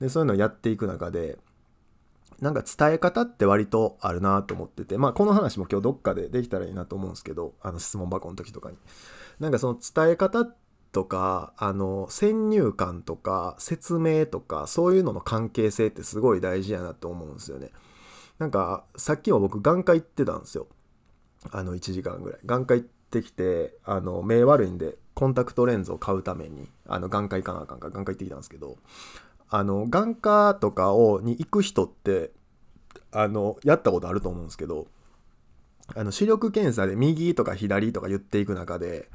[0.00, 1.38] で、そういうのをやっていく中で、
[2.40, 8.76] なんか伝え方って割とあるなと思ってて、まあこの話も今日どっかでできたらいいなと思うんですけど、あの質問箱の時とかに。
[9.40, 10.46] なんかその伝え方
[10.92, 17.70] とか、あの、先入観とか説明とか、そういうのの関係性ってすごい大事やなと思うんですよね。
[18.44, 20.66] なんかさっきも僕眼科行ってたんですよ。
[21.50, 22.40] あの1時間ぐらい。
[22.44, 28.76] 眼科行ってきてあの目悪いんでコンタクトレンズを買うためにあの眼科行かなあかんから眼科行ってきたんですけど
[29.48, 32.32] あの眼科とかをに行く人って
[33.12, 34.88] あのやったことあると思うんですけど
[35.96, 39.08] あの視力検査で右とか左とか言っていく中で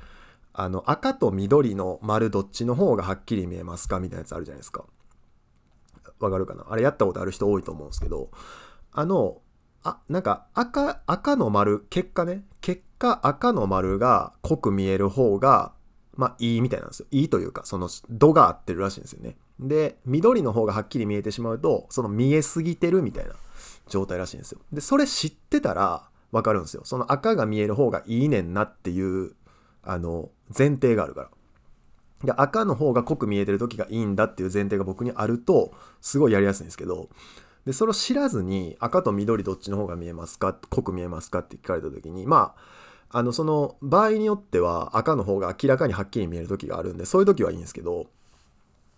[0.54, 4.86] あの赤と緑の丸どっちの方がはっきり見えますかみたいなやつあるじゃないですか。
[6.20, 6.66] わかるかな？
[6.70, 8.30] あれやったことある人多いと思うんですけど、
[8.92, 9.42] あの、
[9.84, 15.74] あ、なんか赤、赤の丸、結果ね、結果赤の丸が濃く見える方が、
[16.16, 17.08] まあいいみたいなんですよ。
[17.12, 19.38] いいというか、その度が合ってるらしいんですよね。
[19.60, 23.34] で、緑の方がはっきり見えてしまうと、その見えすぎてるみたいな
[23.88, 24.60] 状態らしいんですよ。
[24.74, 26.82] で、それ知ってたらわかるんですよ。
[26.84, 29.34] その赤が見える方がいいねんなっていう、
[29.84, 31.30] あの、前提があるから。
[32.24, 37.10] で赤の方が濃く見えてる時がいいんだっていう前提が僕にあるとすごいやりやすいんですけど
[37.70, 40.58] でそれを知らずに赤と緑どっちの方が見えますか？
[40.72, 41.40] 濃く見えますか？
[41.40, 42.56] って聞かれた時にま
[43.12, 48.08] ああのその場合によっては赤の方が明らかにはっきり見える時があるんでそういう時はいいんですけど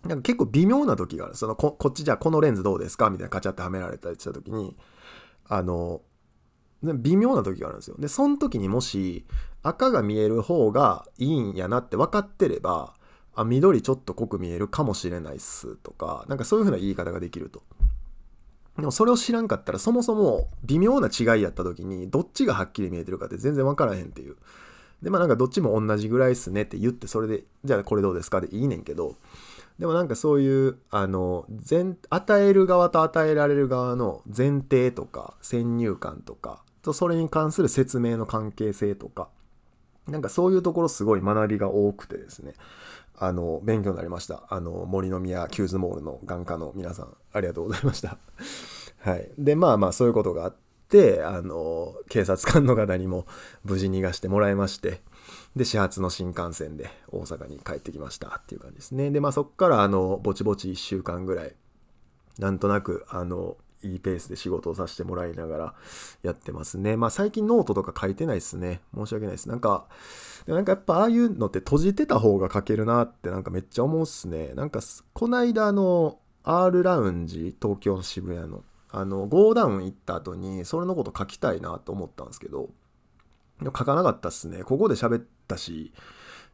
[0.04, 1.34] なんか結構微妙な時がある。
[1.34, 3.10] そのここっちじゃあこのレンズどうですか？
[3.10, 4.74] みたいなカチャってはめられたりした時に
[5.50, 6.00] あの
[6.82, 7.96] 微妙な時があるんですよ。
[7.98, 9.26] でその時にもし
[9.62, 12.94] 赤が見える方がいいんやなって分かってれば
[13.34, 17.62] あ、緑ちょっと濃く見えるかもしれないっすとか、なんかそういう風な言い方ができると。
[18.76, 24.36] でもそれを知らんかったらそもそも微妙な違いやった時にどっちがはっきり見えてるかって全然わからへんっていう。
[25.02, 29.16] で、まあなんかどっちも同じぐらいっすねって言ってそれで、じゃあこれどうですかでいいねんけど、
[29.78, 39.28] でもなんかそういう、あの、全、与える側と与えられる側の前提とか先入観とか、とそれに関する説明の関係性とか、
[40.06, 42.54] なんかそういうところすごい学びが多くてですね。
[43.18, 44.44] あの、勉強になりました。
[44.48, 48.18] あの、森の宮キューズモールの眼科の皆さん、ありがとうございました。
[48.98, 49.30] はい。
[49.38, 50.56] で、まあまあ、そういうことがあっ
[50.88, 53.26] て、あの、警察官の方にも
[53.64, 55.00] 無事逃がしてもらいまして、
[55.56, 59.10] で、始発の新幹線で大阪に帰ってきましたっていう感じですね。
[59.10, 61.54] で、まあそっから、あの、ぼちぼち1週間ぐらい、
[62.38, 65.74] なんとなく、あの、いいペースで仕事をさせてもらいながら
[66.22, 66.96] やってますね。
[66.96, 68.80] まあ最近ノートとか書いてないですね。
[68.94, 69.48] 申し訳ないです。
[69.48, 69.86] なんか、
[70.46, 74.52] なんかやっぱああいうのって閉じてた方が書けるなってなんかめっちゃ思うっすね。
[74.54, 74.80] なんか
[75.12, 82.70] こないだの R ラウンジ、東京の渋谷の、あの、ゴーダウン行った後にそれのこと書きたいなと思ったんですけど、
[83.64, 84.64] 書かなかったっすね。
[84.64, 85.92] ここで喋ったし、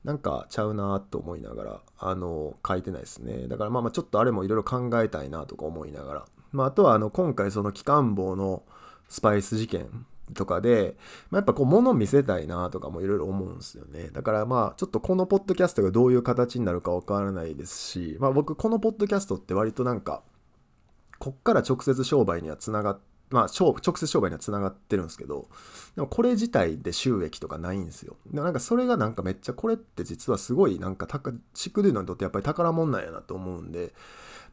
[0.04, 3.48] なんかちゃうなと思いながら、あの、書いてないですね。
[3.48, 8.62] だからまあまあちょっとあれもいろいろ考えたいなとか思いながら、まあ、あとはあの今回その機関棒の
[9.08, 10.96] スパイス事件とかで、
[11.30, 14.10] まあ、やっぱこう物見せたいなとかもいろいろ思うんですよね。
[14.12, 20.22] だからまあちょっとこのポッドキャストがどういう形になるかわからないですし、まあ僕このポッドキャストって割となんか、
[21.18, 22.98] こっから直接商売にはつながっ
[23.30, 25.48] まあ、直接商売にはつながってるんですけど、
[25.96, 28.16] でもこれ自体で収益とかないんですよ。
[28.32, 31.06] でもなんかそれがなんかめっちゃこれって実はすごいなんか
[31.54, 33.92] シクデュのにとってやっぱり宝物なんやなと思うんで、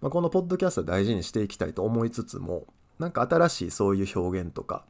[0.02, 2.66] まあ、このポッドキャスト大事にしていきたいと思いつつも、
[3.00, 4.86] なんか新しいそういう表現とか、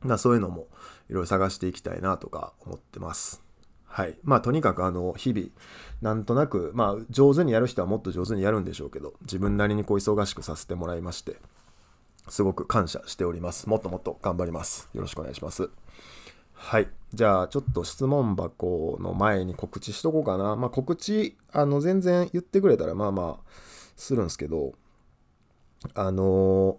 [0.00, 0.68] まそういうのも
[1.08, 3.42] いろいろ探していきたいなとか思ってます。
[3.86, 4.18] はい。
[4.22, 5.48] まあとにかくあの日々、
[6.02, 11.36] なんとなく、まあ上手にやる人はもっと上手にやるんでしょうけど、自分なりにこう忙しくさせてもらいまして、
[12.28, 13.68] すごく感謝しております。
[13.68, 14.88] もっともっと頑張ります。
[14.92, 15.70] よろしくお願いします。
[16.52, 16.88] はい。
[17.14, 20.56] じゃあ、ちょっと質問箱の前に告知しとこうかな。
[20.56, 23.52] まあ、告知、あの、全然言ってくれたら、まあまあ、
[23.96, 24.74] するんですけど、
[25.94, 26.78] あの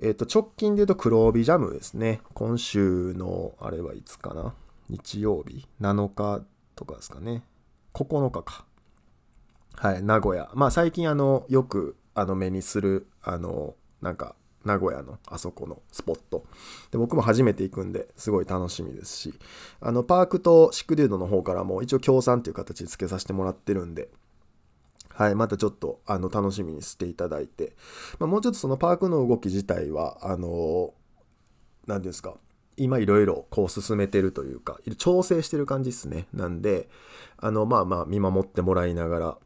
[0.00, 2.20] えっ、ー、と、直近で言うと黒帯ジャムですね。
[2.34, 4.54] 今週の、あれはいつかな？
[4.90, 7.42] 日曜日 ?7 日とかですかね。
[7.94, 8.66] 9日か。
[9.74, 10.50] はい、名古屋。
[10.54, 16.44] まあ最近あの、よくあの目にする、あの、なんか、名古屋のあそこのスポット。
[16.90, 19.34] で、僕も初めて行くんで、すごい楽しみですし、
[19.80, 24.10] あの、パークとシックデュードの方からも一応協賛という形で付けさせてもらってるんで、
[25.16, 27.74] はい、またちょっとあの楽しみにしていただいて、
[28.18, 30.92] まあ、もうちょっとそのパークの動き自体は、あの、
[31.86, 32.36] 何ですか、
[32.76, 36.26] 今いろいろこう進めてるというか、調整してる感じですね。
[36.34, 36.90] なんで、
[37.38, 39.38] あの、まあまあ見守ってもらいながら、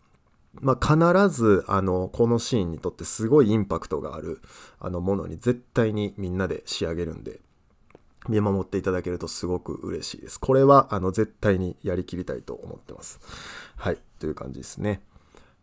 [0.54, 4.40] まあ、必ず、あの、このシーンにとってすごいインパクトがある、
[4.80, 7.40] あの、ものに絶対にみんなで仕上げるんで、
[8.28, 10.40] 見守っていただけるとすごく嬉しいです。
[10.40, 13.20] これは、あの、絶対にやりきりたいと思ってます。
[13.76, 15.02] はい、という感じですね。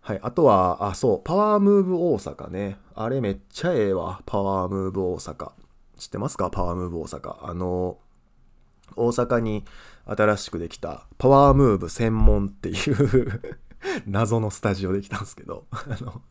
[0.08, 0.20] はい。
[0.24, 2.78] あとは、あ、そう、パワームーブ大阪ね。
[2.96, 4.22] あれめっちゃええわ。
[4.26, 5.52] パワームーブ大阪。
[5.98, 6.50] 知ってますか？
[6.50, 7.46] パワームーブ大阪。
[7.46, 7.98] あの、
[8.96, 9.66] 大阪に
[10.06, 13.60] 新しくできたパワームーブ専門っていう
[14.08, 16.22] 謎のスタジオできたんですけど あの、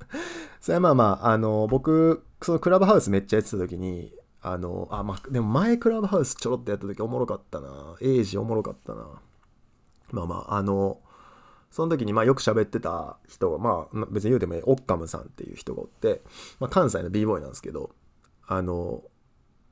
[0.59, 4.11] それはまあまあ、あの、僕、そのクラブハウスめっちゃやってた時に、
[4.41, 7.97] あの、あ、まあ、でも前クラブハウスちょろっとやった時おもろかったな。
[8.01, 9.07] エイジおもろかったな。
[10.13, 10.99] まあまあ、あの、
[11.71, 16.23] その時にまあよく喋ってた人が、まあ別に言うてもいいオッカムさんっていう人がおって、
[16.59, 17.91] まあ、関西の b ボーイなんですけど、
[18.47, 19.03] あの、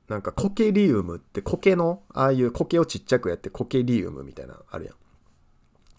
[0.07, 4.95] なんかコケリウムってコケの、ああいうコケをちっちゃくやってコケリウムみたいなあるやん。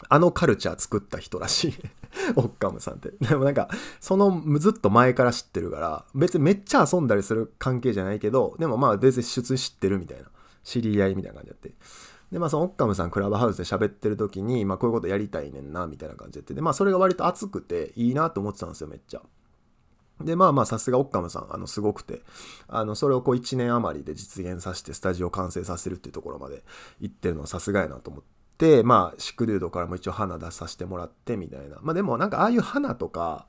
[0.09, 1.75] あのカルチャー作った人らしい。
[2.37, 3.11] オッカムさんって。
[3.21, 3.69] でもなんか、
[4.01, 10.31] そのずっと前から知ってるから、別にめっちゃ遊んだりする関係じゃないけど、でもまあ別に出知ってるみたいな。
[10.63, 11.75] 知り合いみたいな感じやって。
[12.33, 16.55] で、まあそのオッカムさんクラブハウスで喋ってる時に、まあこういうことやりたいねんな、みたいな感じで。
[16.55, 19.23] で、まあそれが割と熱くていいなと思ってたんですよ、めっちゃ。
[20.21, 22.23] で、まあまあ、さすがオッカムさん、あの、すごくて、
[22.69, 26.65] あの、それをこう1年余りで実現させて、スタジオ完成させるっていうところまで
[27.01, 28.23] 行ってるのはさすがやなと思っ
[28.57, 31.79] て、まあ、シックデュードからも一応花出させてもらってみたいな。
[31.83, 33.47] まあでも、なんかああいう花とか、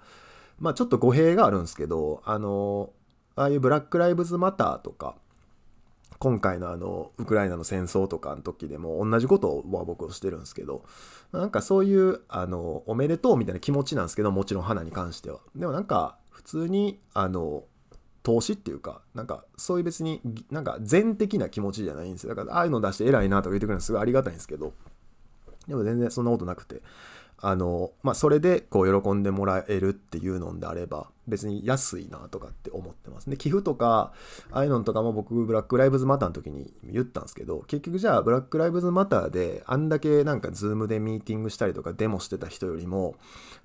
[0.60, 2.92] まあちょっと語弊があるんですけど、あの、
[3.38, 5.16] ああいうブラック・ライブズ・マターとか、
[6.20, 10.84] 今回のあの、ウクライナの戦争とかの時でも同じことは僕をしてるんですけど、
[11.32, 15.40] なんかそういう、あの、おめでとうみたいな気持ちなんですけど、もちろん花に関しては。
[15.56, 17.66] でもなんか普、通にあの
[18.24, 22.34] 投資っていうかなんかそういう別になんか善的な気持ちじゃないんですよ。
[22.34, 24.74] だからああいうの出して偉いなとか言ってくるのすごいありがたいんですけど。
[25.68, 26.82] でも全然そんなことなくて。
[27.40, 33.30] あのまあそれでこう喜んでもらえるっていうのであれば別に安いなとかって思ってます。
[33.30, 34.14] で寄付とか
[34.52, 43.16] ああいうのとかも僕ブラックライブズマターの時に言ったんですけど結局じゃあブラックライブズマターであんだけなんかズームでミーティングしたりとかデモしてた人よりも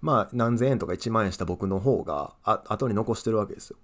[0.01, 3.77] まあ何千円とか1万円した僕の方があ後に残してるわけですよ。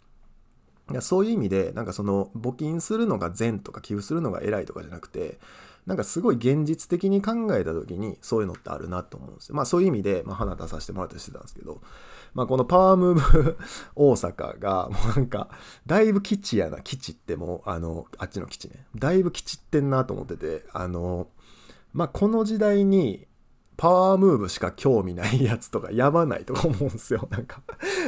[0.91, 5.39] いやそういう意味でなんかその募金するのが善とか寄付するのが偉いとかじゃなくて
[5.89, 9.55] なんかすごい現実的に考えた時にそういうのってあるなと思うんですよ。
[9.55, 11.81] まあそういう意味で、まあ、花出させてもらったりしてたんですけど、
[12.35, 13.57] まあこのパワームーブ
[13.97, 15.49] 大阪がもうなんか
[15.87, 18.87] だいぶ基地やな、基地ってもうあの、あっちの基地ね。
[18.97, 21.29] だいぶ基地ってんなと思ってて、あの、
[21.95, 23.27] まあこの時代に
[23.79, 27.27] パワームーブしか興味ないやつとかやばないとか思うんですよ。
[27.33, 27.63] なんか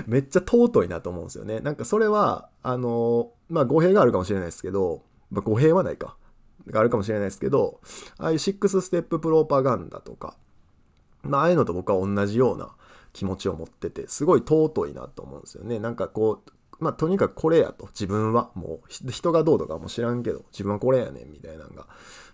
[0.06, 1.60] めっちゃ尊いなと思うんですよね。
[1.60, 6.18] なんかそれは、あの、まあ語弊があるかもしれないですけど、まあ語弊はないか。
[6.66, 7.80] があるかもしれないですけど、
[8.18, 10.34] ああいう6ステッププロパガンダとか、
[11.22, 12.70] まあ、ああいうのと僕は同じような
[13.12, 15.78] 気持ちを持ってて、すごい尊いなと思うんですよね。
[15.78, 17.86] なんかこう、まあ、とにかくこれやと。
[17.88, 18.50] 自分は。
[18.54, 21.86] もう、人がどうとかも知らんけど、自分はこれやねん、みたいなのが、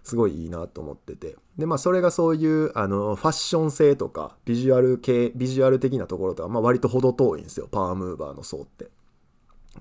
[0.04, 1.36] すごいいいなと思ってて。
[1.58, 7.68] で、まあ、それがそういう、あの、ファッション性とか、ビジュアル系、ビジュアル的なところとは、まあ、割と程遠いんですよ。
[7.68, 8.88] パワームーバーの層って。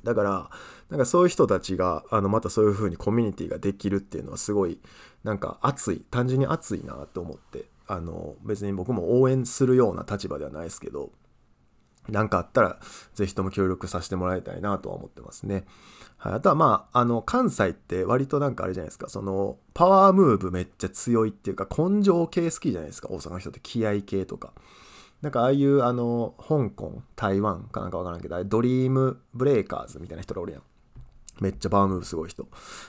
[0.03, 0.49] だから、
[0.89, 4.79] なんかそういう人たちが、あの、またそういう風にコミュニティができるっていうのはすごい、
[5.23, 11.11] なんか熱い、単純に熱いなって思って、あの、別に僕も応援するような立場ではないですけど、
[12.09, 12.79] 何かあったら、
[13.13, 15.65] ぜひとも協力させてもらいたいなとは思ってますね。
[16.17, 24.53] はい、あとはまあ、あの、関西って割となんかあれじゃないですか、その、パワームーブめっちゃ強いっていうか、根性系好きじゃないですか、大阪の人って気合系とか。
[25.25, 30.61] なんかああいうあの香港台湾かなんかわからんけどドリームブレイカーズみたいな人がおるやん。
[31.39, 32.47] めっちゃパワームーブすごい人。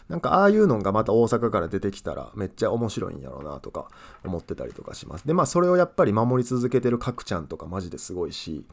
[0.08, 3.88] なんかああいうのがまた大阪から出てきたらめっちゃ面白いんやろうなとか
[4.24, 5.26] 思ってたりとかします。
[5.26, 8.64] でまあそれをやっぱり守り続けてる角ちゃんとかマジですごいし、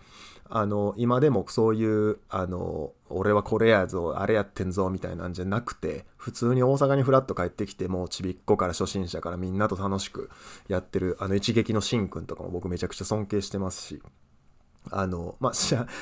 [0.50, 10.30] あの今でもそういうあの俺はこれやぞあれやってんぞみたいなんじゃなくて普通に大阪にフラッと帰ってきてもうちびっこから初心者からみんなと楽しく
[10.68, 14.02] やってるあの一撃のしんくんとかも僕めちゃくちゃ尊敬してますし
[14.92, 15.54] あのまあ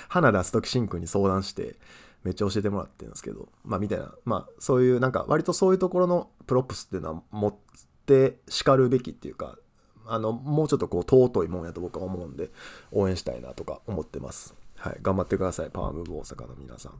[0.09, 1.75] 花出す時しんくんに相談して
[2.23, 7.55] めっちゃ教えてもらってるんですけどまあみたいなまあそういうなんか割とそういうところのプロップスっていうのは持っ
[8.05, 9.57] て叱るべきっていうか
[10.07, 12.49] あのもうちょっとこう尊いもんやと僕は思うんで
[12.91, 14.55] 応援したいなとか思ってます。
[14.75, 16.93] はい、頑張ってください、パワームーブ大阪の皆さん。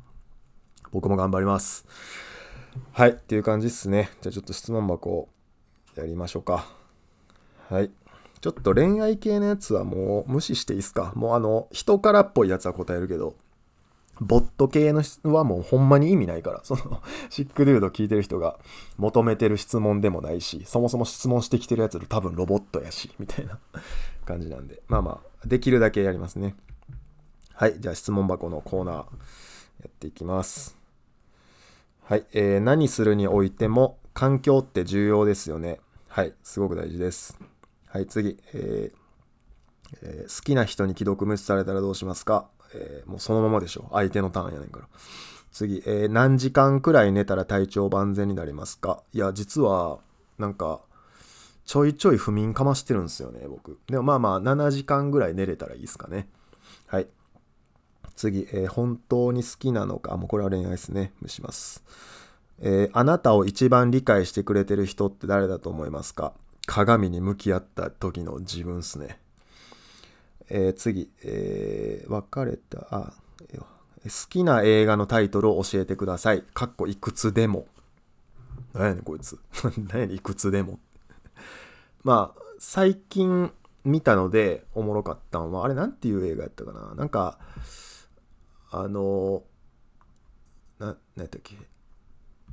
[0.91, 1.87] 僕も頑張ります。
[2.91, 4.11] はい、っていう感じですね。
[4.21, 5.29] じゃあちょっと質問箱
[5.95, 6.67] やりましょうか。
[7.69, 7.89] はい。
[8.39, 11.11] ちょっと恋愛系のやつはもう無視していいですか？
[11.15, 13.35] もうあの、人からっぽいやつは答えるけど、
[14.21, 15.03] ボット系の
[15.33, 18.59] はもうほんまに意味ないから、 その、シックデュード聞いてる人が
[18.97, 23.59] 求めてる質問でもないし、そもそも質問してきてるやつ多分ロボットやし、みたいな
[24.23, 26.55] 感じなんで、まあまあ、できるだけやりますね。
[27.53, 29.05] はい、じゃあ質問箱のコーナーや
[29.87, 30.77] っていきます。
[32.03, 35.79] はい、えー、何するにおいても環境って重要ですよね。
[36.07, 37.39] はい、すごく大事です。
[37.87, 39.01] はい、次、えー
[40.03, 43.89] えー、好きな人に既読無視されたらどうしますか、えー、もうそのままでしょ。
[43.91, 44.87] 相手のターンやねんから。
[45.51, 49.03] 次、えー、何時間くらい寝たら体調万全になりますか？
[49.13, 49.99] いや、実は、
[50.37, 50.81] なんか、
[51.65, 53.79] ちょいちょい不眠かましてるんですよね、僕。
[53.87, 56.27] でもまあまあ、7時間ぐらい寝れたらいいですかね。
[56.87, 57.07] はい。
[58.15, 61.13] 次、えー、本当に好きなのか、もうこれは恋愛ですね。
[61.21, 61.83] 無視します。
[62.59, 66.33] えー、あなたを一番理解してくれてる人って誰だと思いますか？
[66.65, 69.20] 鏡に向き合った時の自分っすね。
[70.53, 73.13] えー、次、えー、別れた、あ、
[74.03, 76.43] 好きな映画のタイトルを教えてください。
[76.53, 77.67] かっこいくつでも。
[78.73, 79.39] 何やねんこいつ？
[79.89, 80.79] 何やねんいくつでも。
[82.03, 83.51] まあ、最近
[83.85, 86.95] 見たのでおもろかったんはあれなんていう映画やったかな？
[86.95, 87.39] なんか
[88.71, 89.43] あの
[90.79, 91.55] な何やったっけ？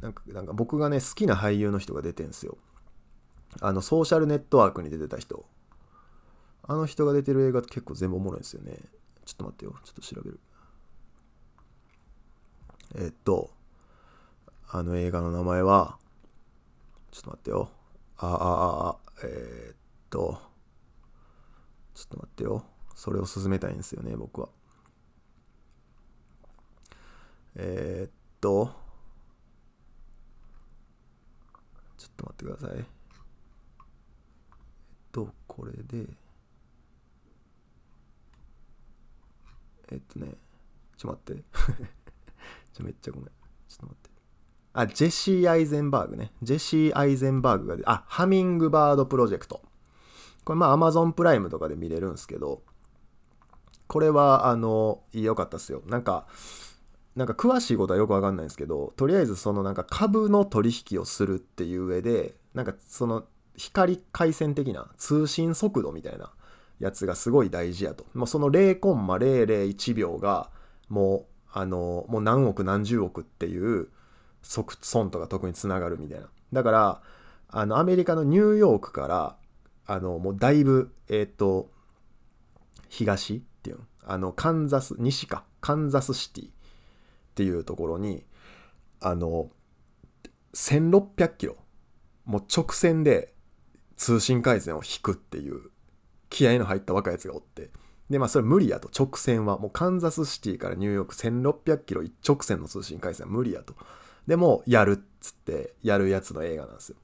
[0.00, 2.56] なんかなんか僕がね好きな俳優の人が出てんすよ
[3.60, 5.44] あのソーシャルネットワークに出てた人
[6.68, 8.78] あの人が出てる映画って結構全部おもろいんですよね。
[9.24, 9.74] ちょっと待ってよ。
[9.84, 10.38] ちょっと調べる。
[12.96, 13.50] えっと
[14.68, 15.98] あの映画の名前は
[17.10, 17.70] ちょっと待ってよ。
[18.18, 19.76] ああああえー、っ
[20.10, 20.40] と
[21.94, 22.64] ちょっと待ってよ。
[22.94, 24.50] それを進めたいんですよね僕は。
[27.56, 28.70] えー、っと
[31.96, 32.78] ちょっと待ってください。
[32.78, 32.84] えっ
[35.12, 36.06] とこれで
[39.90, 40.34] えっとね
[40.96, 41.44] ちょっと待って。
[42.74, 43.26] ちょめっちゃごめん。
[43.26, 43.32] ちょ
[43.74, 44.10] っと待って。
[44.74, 46.32] あジェシー・アイゼンバーグね。
[46.42, 49.62] ジェシー・アイゼンバーグがあハミングバードプロジェクト。
[50.44, 52.62] これまあ Amazon プライムとかで見れるんですけど
[53.86, 55.82] これはあの良かったっすよ。
[55.86, 56.26] なんか
[57.16, 63.24] なんか詳しいことはよくわかんないんですけどとりあえずそのなんか株の取引をするっていう上でなんかその
[63.56, 66.30] 光回線的な通信速度みたいな
[66.78, 68.06] やつがすごい大事やと。
[68.14, 70.50] もうその0.001秒が
[70.88, 73.88] もうあのもう何億何十億っていう
[74.42, 76.28] 即損とか特につながるみたいな。
[76.52, 77.02] だから
[77.48, 79.36] あのアメリカのニューヨークから
[79.86, 81.70] あのもうだいぶえっ、ー、と
[82.88, 85.44] 東っていうあのカンザス西か。
[85.60, 86.50] カンザスシティっ
[87.34, 88.24] ていうところに
[89.00, 89.50] あの
[90.54, 91.56] 1600キロ。
[92.24, 93.32] もう直線で
[93.96, 95.70] 通信回線を引くっていう
[96.30, 97.70] 気合の入った若いやつがおって。
[98.10, 98.88] でまあそれ無理やと。
[98.96, 99.58] 直線は。
[99.58, 103.74] もうカンザスシティからニューヨーク1600キロ一直線の通信回線は無理やと。
[104.26, 106.96] でもやるっつってやるやつの映画なんですよ。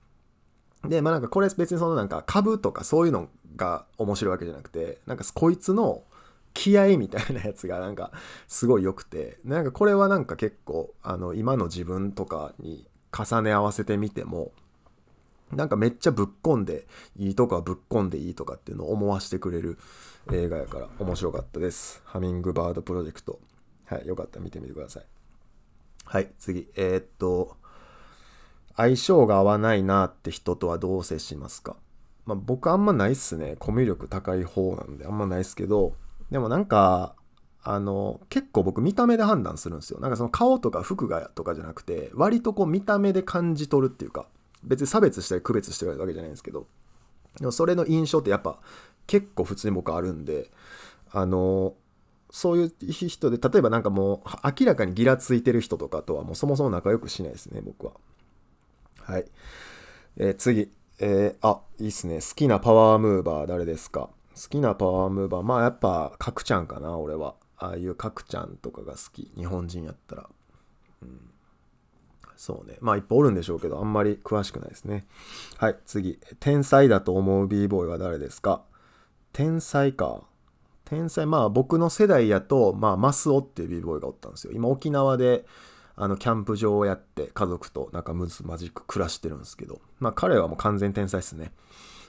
[0.88, 6.02] でまあなんかこれ別にそのなんか株とかそういうのが面白いわけじゃなくてなんかこいつの
[6.52, 8.12] 気合みたいなやつがなんか
[8.46, 9.38] すごい良くて。
[9.44, 14.52] なんかこれはなんか結構あの今の自分とかに重ね合わせてみても
[15.54, 16.86] なんかめっちゃぶっこんで
[17.16, 19.78] いいとかぶっこんでいいとかっていうのを思わせてくれる
[20.32, 22.02] 映画やから面白かったです。
[22.04, 23.38] ハミングバードプロジェクト。
[23.86, 25.04] はい、よかったら見てみてください。
[26.04, 26.68] はい、次。
[26.76, 27.56] えー、っと、
[28.76, 31.76] 相性が合わないなって人とはどう接しますか？
[32.26, 33.56] まあ僕あんまないっすね。
[33.58, 35.94] コミュ力高い方なんであんまないっすけど、
[36.30, 37.14] でもなんか、
[37.62, 40.00] あの、結構僕見た目で判断するんですよ。
[40.00, 44.26] なんかその顔とか服がとかじゃなくて、割とこう見た目で感じ取るっていうか、
[44.64, 46.66] 別に差別したり区別してるわけじゃないんですけど、
[47.38, 48.58] でもそれの印象ってやっぱ
[49.06, 50.50] 結構普通に僕あるんで、
[51.10, 51.74] あの、
[52.30, 54.28] そういう人で、例えばなんかもう
[54.60, 57.92] 明らかにギラついてる人とかとはもうそもそも仲良くしないですね、僕は。
[59.00, 59.24] はい。
[60.16, 60.70] えー、次。
[61.00, 62.20] えー、あ、いいっすね。
[62.20, 64.10] 好きなパワームーバー誰ですか？
[64.34, 67.34] 好きなパワームーバー、まあやっぱ、角ちゃんかな、俺は。
[67.56, 69.32] ああいう角ちゃんとかが好き。
[69.36, 70.30] 日本人やったら。
[71.02, 71.30] うん。
[72.36, 72.76] そうね。
[72.80, 75.06] まあいっぱいおるんでしょうけど、あんまり詳しくないですね。
[75.58, 76.18] はい、次。
[76.40, 78.62] 天才だと思う b ボーイは誰ですか？
[79.32, 80.22] 天才か。
[80.84, 84.52] 天才、まあ僕の世代やと、まあマスオっていう b ボーイがおったんですよ。
[84.52, 85.46] 今沖縄で、
[85.96, 91.52] あのキャンプ場をやって家族と仲むずまじく暮らしてるんですけど、まあ彼はもう完全天才っすね。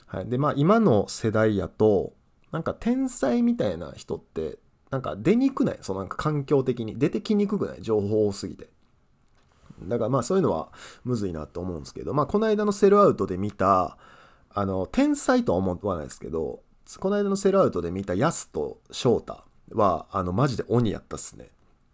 [0.07, 0.27] はい。
[0.27, 2.13] で、まあ今の世代やと、
[2.51, 4.57] なんか天才みたいな人って、
[4.91, 5.77] なんか出にくない？
[5.81, 6.97] そのなんか環境的に。
[6.97, 7.81] 出てきにくくない？
[7.81, 8.69] 情報多すぎて。
[9.83, 10.69] だからまあそういうのは
[11.03, 13.97] むずいなと思うんですけど、まあこの間のセルアウトで見た、
[14.53, 16.61] あの、天才とは思わないですけど、
[16.99, 21.49] この間のセルアウトで見たヤスと翔太は、あの、マジで鬼やったっすね。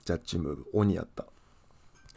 [0.06, 1.26] ジャッジムーブ、鬼やった。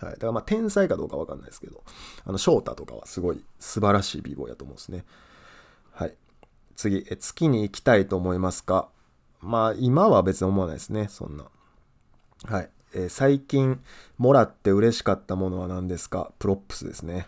[0.05, 0.15] はい。
[0.15, 1.83] だからまあ天才かどうかわかんないですけど、
[2.25, 5.05] あの、翔太とかはすごい素晴らしい美貌やと思うんですね。
[5.93, 6.15] はい。
[6.77, 8.89] 次、え月に行きたいと思いますか？
[9.41, 11.45] まあ、今は別に思わないですね、そんな。
[12.47, 12.71] はい。
[12.95, 13.83] えー、最近
[14.19, 16.33] もらって嬉しかったものは何ですか？
[16.39, 17.27] プロップスですね。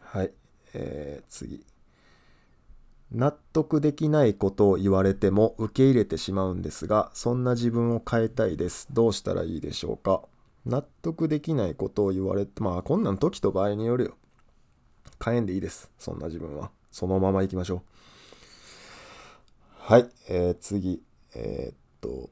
[0.00, 0.32] はい。
[0.74, 1.64] えー、次。
[3.10, 8.86] 納得できないことを言われても受け入れてしまうんですが、そんな自分を変えたいです。
[8.92, 10.22] どうしたらいいでしょうか？
[10.66, 14.16] 納得できないことを言われて、まあこんなん時と場合によるよ。
[15.24, 15.90] 変えんでいいです。
[15.98, 16.70] そんな自分は。
[16.92, 17.80] そのまま行きましょう。
[19.78, 21.02] はい、えー、次。
[21.34, 22.28] えー、っと、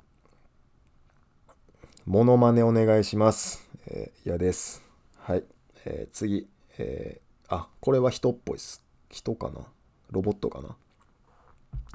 [2.06, 3.68] モノマネお願いします。
[3.88, 4.80] えー、嫌です。
[5.18, 5.42] はい。
[5.84, 6.46] えー、次。
[6.78, 8.84] えー、あ、これは人っぽいです。
[9.10, 9.62] 人かな？
[10.12, 10.76] ロボットかな？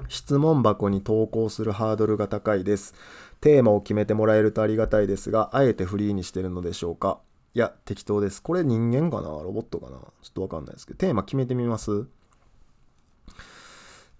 [0.08, 2.94] 質問箱に投稿するハードルが高いです。
[3.40, 7.18] テーマを決めてもらえるとありがたいですが、あえてフリーにしてるのでしょうか？
[7.54, 8.42] いや、適当です。
[8.42, 9.28] これ人間かな？
[9.28, 9.96] ロボットかな？
[9.96, 12.06] ちょっとわかんないですけど、テーマ決めてみます？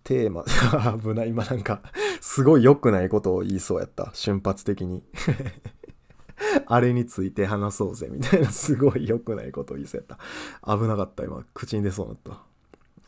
[0.04, 0.44] テーマ、
[0.98, 1.28] 危ない。
[1.28, 1.82] 今なんか、
[2.22, 4.12] すごい良くないことを言いそうやった。
[4.14, 5.02] 瞬発的に。
[6.66, 10.18] あれについて話そうぜ、みたいな、すごい良くないことを言いそうやっ
[10.62, 10.76] た。
[10.76, 11.44] 危なかった、今。
[11.52, 12.38] 口に出そうになっ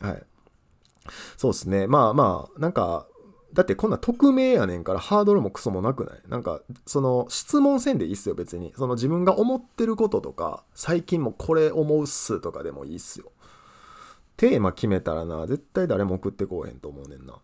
[0.01, 0.07] た。
[0.07, 0.23] はい。
[1.37, 1.87] そうですね。
[1.87, 3.07] まあまあ、なんか、
[3.53, 6.21] だってこんな匿名やねんからハードルもクソもなくない？
[6.27, 8.73] なんか、その質問せんでいいっすよ、別に。
[8.75, 13.31] その自分が思ってることとか、最近もこれ思うっすとかでもいいっすよ。
[14.35, 17.35] テーマ決めたらな、絶対誰も送ってこうへんと思うねんな。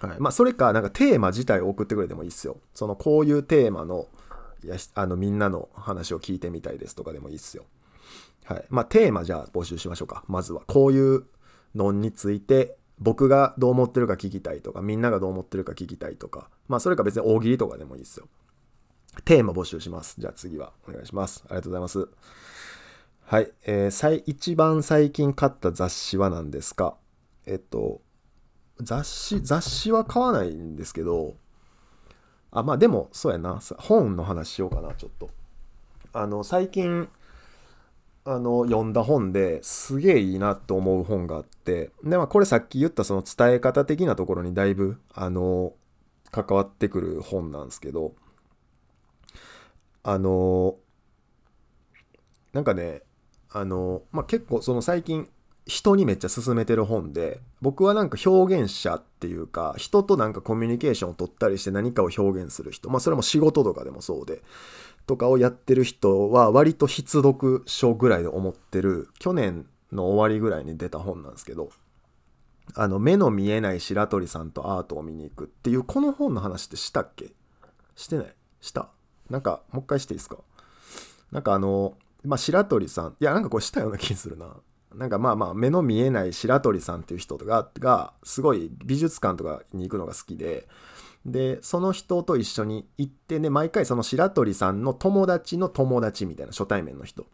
[0.00, 0.16] はい。
[0.18, 2.58] まあ、それか、なんかテーマ自体を送ってくれてもいいっすよ。
[2.74, 4.08] その、こういうテーマの、
[4.64, 7.64] いやあのみんなの話を聞いてみたいですとかでもいいっすよ。
[8.44, 8.64] はい。
[8.68, 10.24] まあ、テーマじゃあ募集しましょうか。
[10.28, 10.62] まずは。
[10.66, 11.24] こういう
[11.74, 18.26] のについて僕がどう思ってるか聞きたいとか、みんながどう思ってるか聞きたいとか、まあそれか別に大喜利とかでもいいですよ。
[19.24, 20.16] テーマ募集します。
[20.18, 21.44] じゃあ次はお願いします。
[21.46, 22.08] ありがとうございます。
[23.26, 23.52] はい。
[23.66, 26.96] えー、一番最近買った雑誌は何ですか？
[27.44, 28.00] えっと、
[28.80, 31.36] 雑誌、雑誌は買わないんですけど、
[32.50, 33.60] あ、まあでも、そうやな。
[33.78, 35.30] 本の話しようかな、ちょっと。
[36.12, 37.08] あの、最近、
[38.28, 45.74] あの読んだ本ですげえいいなと思う本があってで、まあ、これさっき言ったその伝え方的なところにだいぶあの
[46.32, 48.14] 関わってくる本なんですけど
[50.02, 50.74] あの
[52.52, 53.02] なんかね
[53.52, 55.28] あの、まあ、結構その最近
[55.66, 64.42] 人にめっちゃ勧めてる本で僕はなんか表現者っていうか人となんかコミュニケーションを取ったりして何かを表現する人まあそれも仕事とかでもそうで
[65.08, 71.70] とかをやってる人は割と必読書ぐらいで思ってる去年の終わりぐらいに出た本なんですけど
[72.74, 77.30] あの目の見えない白鳥さんとアートを見に行くっていうこの本の話ってしたっけ？
[77.94, 78.26] してない？
[78.60, 78.88] した？
[79.30, 80.38] なんかもう一回していいですか？
[81.32, 81.94] なんかあの
[82.24, 84.46] まあ白鳥さんいやなんかこれしたような気するな。
[84.96, 90.66] なんかまあまあ目の見えない白鳥さんっていう人ががすごい美術館とかに行くのが好きで
[91.26, 97.26] でその人と一緒に行ってね毎回その白鳥さんの友達の友達みたいな初対面の人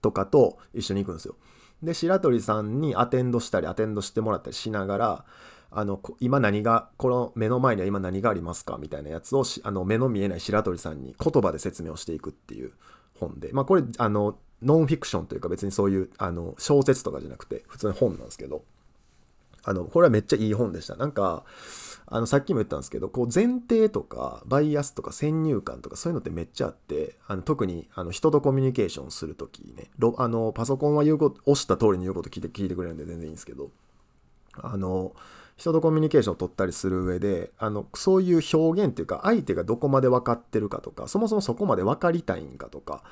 [0.00, 1.36] とかと一緒に行くんですよ。
[1.82, 5.24] で白鳥さんにアテンドしたりアテンドしてもらったりしながら
[5.72, 12.72] あの今何がこの目の前には今何がありますかみたいなやつをあの目の見えない白鳥さんに言葉で説明をしていくっていう
[13.18, 18.64] 本でまあこれあのノンフィクションというか別にそういうあの小説とかじゃなくて普通に本なんですけど
[19.64, 20.96] あのこれはめっちゃいい本でした。
[20.96, 21.44] なんか
[22.06, 29.88] あのさっきも言ったんですけどこう前提とかバイアスとか先入観とかそういうのってめっちゃあってあの特にあの人とコミュニケーションする時ね
[30.18, 33.70] あのパソコンは言うこと押した通りに言うこと聞いて聞いてくれるんで全然いいんですけど
[34.60, 35.14] あの
[35.62, 43.04] 人とコミュニケーションを取ったりする上であのそういう表現っていうか相手がどこまで分かってるかとかそもそもそこまで分かりたいんかとか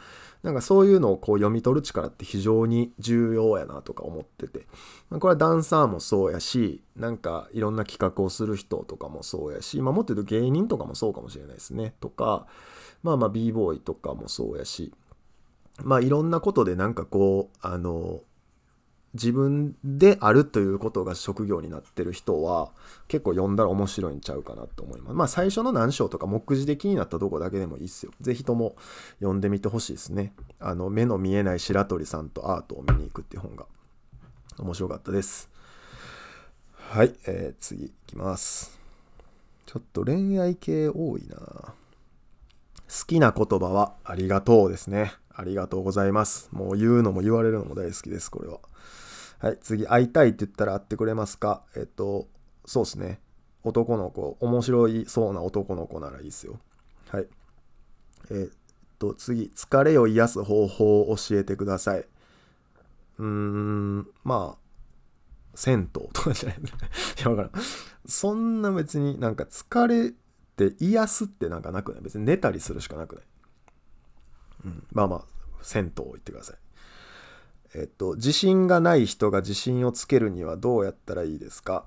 [0.43, 4.67] なんかそういうのをこう読み取る力って非常に重要やなとか思ってて
[5.11, 12.47] これはダンサーもそうやしなんかいろんな企画をする人とかもそうやし、まあ、もっと言うと芸人とかもそうかもしれないですねとか
[13.05, 14.93] まあまあ b ボーイとかもそうやし
[15.85, 18.23] まあいろんなことでなんかこうあの
[19.15, 22.71] 自分であるということが職業になってる人は
[23.09, 25.15] 結構読んだら面白いんちゃうかなと思います。
[25.15, 28.13] まあ最初の何章とか目次で気になったとこだけでもいいっすよ。
[28.21, 28.77] ぜひとも
[29.19, 30.33] 読んでみてほしいですね。
[30.61, 33.67] あの目の見えない白鳥さんとアートを見に行くっていう本が
[34.59, 35.51] 面白かったです。
[36.77, 38.79] はい、えー、次いきます。
[39.67, 45.13] ちょっと恋愛系多いな好きな言葉はありがとうですね。
[45.33, 46.49] ありがとうございます。
[46.53, 48.59] もう言うのも言われるのも大好きです、これは。
[49.41, 51.65] はい、次、会いたいって言ったら会ってくれますか？
[51.75, 52.29] えっと、
[52.67, 53.21] そうですね。
[53.63, 56.61] 男の子、面白いそうな男の子ならいいですよ。
[57.09, 57.27] はい。
[58.31, 58.53] えー、っ
[58.99, 62.01] と、次、疲れを癒す方法を教えてください。
[62.01, 64.59] うーん、まあ、
[65.55, 66.63] 銭湯とかじゃない い
[67.23, 67.53] や、わからん。
[68.07, 70.15] そんな別になんか疲れ
[70.57, 72.03] て癒すってなんかなくない？
[72.03, 73.25] 別に寝たりするしかなくない？
[74.67, 75.25] うん、まあまあ、
[75.63, 76.57] 銭湯行ってください。
[77.75, 81.85] えっと、自信がない人が自信をつけるにはどうやったらいいですか？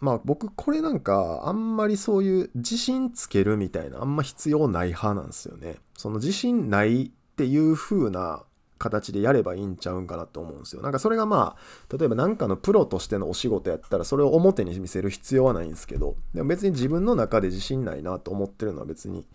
[0.00, 5.76] まあ僕これなんかあんまりそういう自信つけるみたいなあんま必要ない派なんですよね。
[5.96, 8.42] その自信ないっていう風な
[8.78, 10.80] 形でやればいいんちゃうんかなと思うんですよ。
[10.80, 19.26] なんかそれがまあ例えば何かのプロとしてのお仕事やったらそれを表に見せる必要はないんですけどでも別に自分の中で自信ないなと思ってるのは別に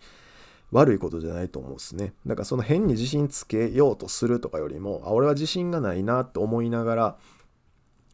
[0.72, 2.12] 悪いことじゃないと思うっすね。
[2.26, 7.16] だからその変に自信つけようとするとかよりも、あ、俺は自信がないなって思いながら、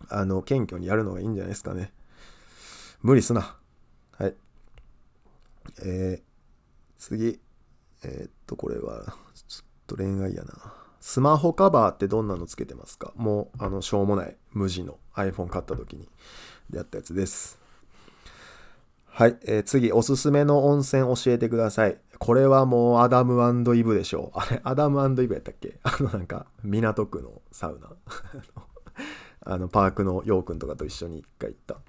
[0.08, 1.92] あの、謙虚にやるのがいいんじゃないですかね。
[3.02, 3.56] 無理すな。
[4.18, 4.34] はい。
[5.84, 6.22] えー、
[6.98, 7.40] 次。
[8.04, 9.14] えー、っと、これは、
[9.46, 10.74] ちょっと恋愛やな。
[11.00, 13.12] スマホカバーってどんなのつけてますか？
[13.16, 16.08] もう、あの、しょうもない無地の iPhone 買った時に
[16.72, 17.60] やったやつです。
[19.06, 21.98] はい、えー、次、おすすめの温泉教えてください。
[22.22, 23.34] これはもうアダム
[23.76, 24.38] イブでしょう。
[24.38, 25.76] あれ、アダムイブやったっけ？
[25.82, 27.90] あのなんか、港区のサウナ。
[29.44, 31.80] あの、パークのヨーくんとかと一緒に一回行った。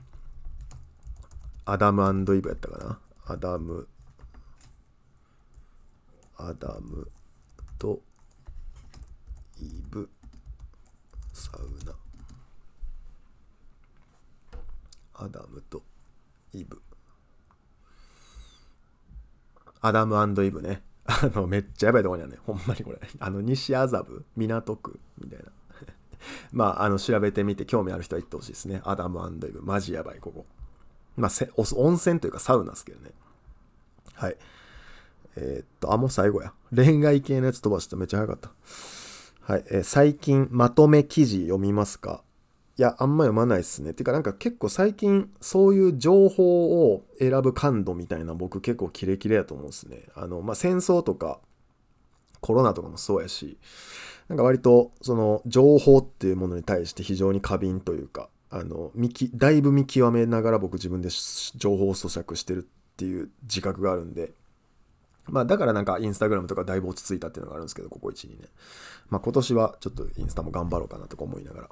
[1.71, 2.03] アダム
[2.35, 2.99] イブやったかな？
[3.27, 3.87] アダム、
[6.37, 7.11] アダム
[7.77, 8.01] と
[9.61, 10.09] イブ
[11.31, 11.95] サウナ。
[15.13, 15.83] アダムと
[16.53, 16.81] イブ。
[19.83, 20.81] アダムイブね。
[21.05, 22.37] あの、めっちゃやばいとこにあるね。
[22.45, 22.99] ほんまにこれ。
[23.19, 25.45] あの、西麻布、港区、みたいな。
[26.53, 28.81] まあ、あの、調べてみて、興味ある人は行ってほしいですね。
[28.85, 29.61] アダムイブ。
[29.61, 30.45] マジやばい、ここ。
[31.17, 33.11] まあ、せ温泉というかサウナですけどね。
[34.13, 34.37] はい。
[35.35, 36.53] えー、っと、あ、もう最後や。
[36.73, 38.51] 恋愛系のやつ飛ばしてめっちゃ早かった。
[39.41, 39.65] はい。
[39.69, 42.23] えー、最近、まとめ記事読みますか？
[42.75, 43.93] いや、あんま読まないっすね。
[43.93, 50.07] てか、なんか結構最近、そういう情報を選ぶ感度みたいな僕結構キレキレやと思うんですね。
[50.15, 51.39] あの、まあ、戦争とか、
[52.41, 53.59] コロナとかもそうやし、
[54.27, 61.09] なんか割と、その、情報っていうものに対して非常に過敏というか、あの、見き、だいぶ見極めながら僕自分で
[61.55, 64.33] 情報を咀嚼してるっていう自覚があるんで、
[65.25, 68.49] まあだからなんかインスタグラムとかだいぶ落ち着いたっていうのがあるんですけど、ここ1、2年。
[69.09, 71.69] まあ今年はちょっとインスタも頑張ろうかなとか思いながら。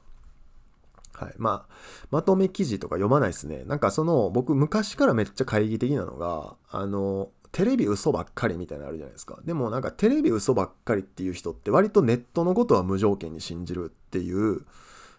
[1.21, 1.33] はい。
[1.37, 1.73] まあ、
[2.09, 3.63] まとめ記事とか読まないですね。
[3.65, 9.39] なんかその、僕昔からめっちゃ懐疑的なのが、あの、テレビ嘘ばっかりみたいなのあるじゃないですか。
[9.45, 14.65] でもなんかテレビ嘘ばっかりっていう人って割とネットのことは無条件に信じるっていう、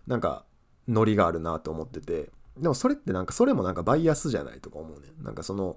[0.06, 0.44] なんか、
[0.88, 2.30] ノリがあるなと思ってて。
[2.58, 5.06] でもそれってなんか、それもなんかバイアスじゃないとか思うね。
[5.22, 5.76] なんかその、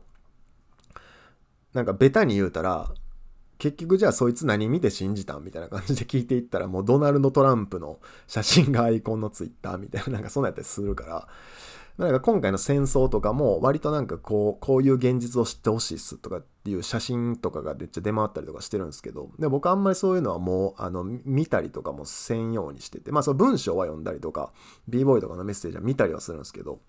[1.73, 2.89] なんかベタに言うたら、
[3.57, 11.27] 結局じゃあそいつ何見て信じたんみたいな感じで聞いていったらもうドナルド・トランプの写真がアイコンのツイッターみたいななんかそんなやったりするから、
[11.97, 24.51] なんか今回の戦争とかも割となんかこう、こういう現実を知ってほしいっすとかっていう写真とかがめっちゃ出回ったりとかしてるんですけど、で僕あんまりそういうのはもうあの見たりとかもせんようにしてて、まあその文章は読んだりとか、
[24.89, 26.79] b ボーイとかのメッセージは見たりはするんですけど、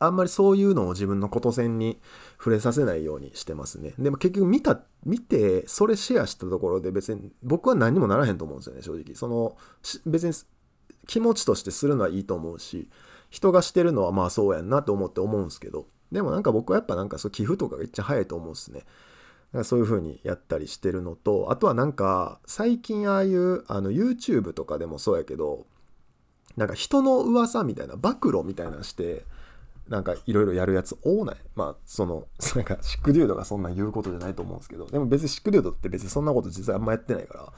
[0.00, 2.00] あんまりそういうのを自分のこと線に
[2.38, 3.92] 触れさせないようにしてますね。
[3.98, 9.14] でも結局見た、見て、それシェアしたところで別に僕は何にもならへんと思うんですよね、正直。
[9.14, 9.56] その、
[10.06, 10.34] 別に
[11.06, 12.88] 気持ちとしてするのはいいと思うし、
[13.28, 18.84] 人がしてるのはまあそうやんなと思って思うんですけど、でもなんか僕はやっぱなんかそう寄付とかがめっちゃ早いと思うんですね。
[19.64, 25.66] そういう風にやったりしてるのと、あとはなんか最近ああいうあの YouTube とかでもそうやけど、
[26.56, 29.24] なんか人の噂みたいな、暴露みたいなして、
[29.90, 31.36] なんかいろいろやるやつ多ない。
[31.56, 37.52] まあ、その、 なんかシックデュードがそんな言うことじゃないと思うんですけど、でも別にシックデュードって別にそんなこと実はあんまやってないから、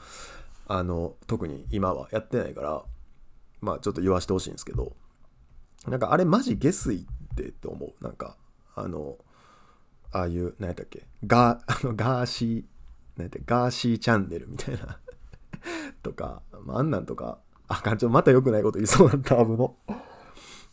[0.67, 2.83] あの、特に今はやってないから、
[3.61, 4.93] まあちょっと言わしてほしいんですけど、
[5.87, 8.03] なんかあれマジ下水ってって思う。
[8.03, 8.35] なんか、
[8.75, 9.17] あの、
[10.11, 12.63] ああいう、何やったっけ、ガー、 あのガーシー、
[13.15, 14.99] 何やったガーシーチャンネルみたいな。
[16.01, 19.75] とか、まあ、あんなんとか、あかん、ちょっとまた良くないこと言いそうだった、危の。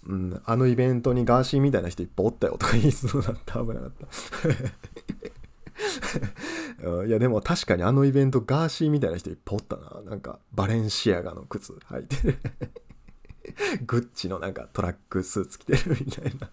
[0.07, 3.61] うん、あのイベントにガーシーみたいな人いっぱいおったよとか言いそうだった。
[3.61, 4.07] 危なかった。
[7.07, 10.01] いやでも確かにあのイベントガーシーみたいな人いっぱいおったな。
[10.03, 12.17] なんかバレンシアガの靴履いて。
[12.29, 12.39] る
[13.87, 16.51] グッチのなんかトラックスーツ着てるみたいな。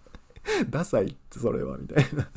[0.68, 2.28] ダサいってそれはみたいな。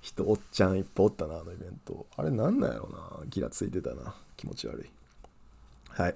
[0.00, 2.06] 人おっちゃんいっぱいおったなあのイベント。
[2.16, 3.26] あれなんなんやろな。
[3.26, 4.14] ギラついてたな。
[4.36, 4.90] 気持ち悪い。
[6.00, 6.14] はい。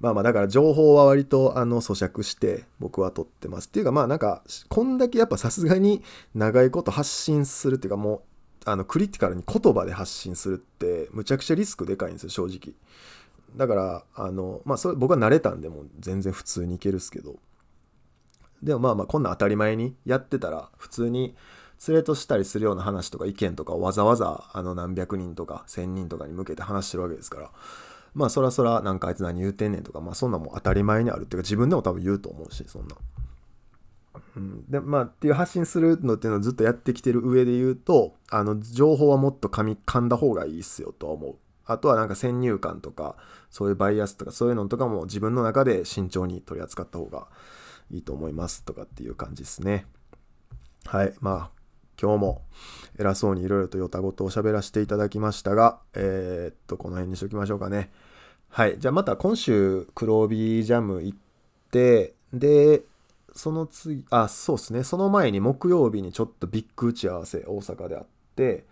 [0.00, 3.66] まあまあ、だから情報は割と、あの、咀嚼して僕は取ってます。
[3.66, 6.02] っていうか、まあなんか、こんだけやっぱさすがに
[6.34, 8.20] 長いこと発信するっていうか、もう、
[8.64, 12.74] あの、クリティカルに言葉で発信するって、むちゃくちゃリスクでかいんですよ、正直。
[13.56, 17.36] だから、あの、まあ、それ僕は慣れたんで、もう全然普通にいけるっすけど。
[18.62, 21.34] でもまあまあ、こんな当たり前にやってたら、普通に、
[21.86, 27.50] 連れとしたりするような話とか意見とかわざわざあの何百人とか千人とかに向けて話してるわけですから
[28.16, 32.96] まあそらそらなんかあいつ何言うてんねんとかまあそんなもん当たり前にあるっていうか自分でも多分言うと思うしそんな。
[34.36, 41.36] うん、でまあっていう発信するのっていうのをずっとやってきてる上で言うとあの情報はもっと噛み噛んだ方がいいっすよとは思う。
[41.66, 43.16] あとはなんか先入観とか
[43.50, 47.26] そういうバイアスとかそういうのとかも自分の中で慎重に取り扱った方が
[47.90, 49.84] いいと思いますとかっていう感じですね。
[50.86, 51.12] はい。
[51.20, 51.56] まあ
[52.00, 52.42] 今日も
[52.98, 57.90] 偉そうにいろいろとよたごとを喋らせていただきましたが、えー、っと、この辺にしときましょうかね。
[58.48, 58.78] はい。
[58.78, 61.18] じゃあまた今週、黒帯ジャム行っ
[61.70, 62.82] て、で、
[63.34, 64.82] その次、あ、そうですね。
[64.82, 68.64] その前に木曜日にちょっとビッグ打ち合わせ、大阪であって、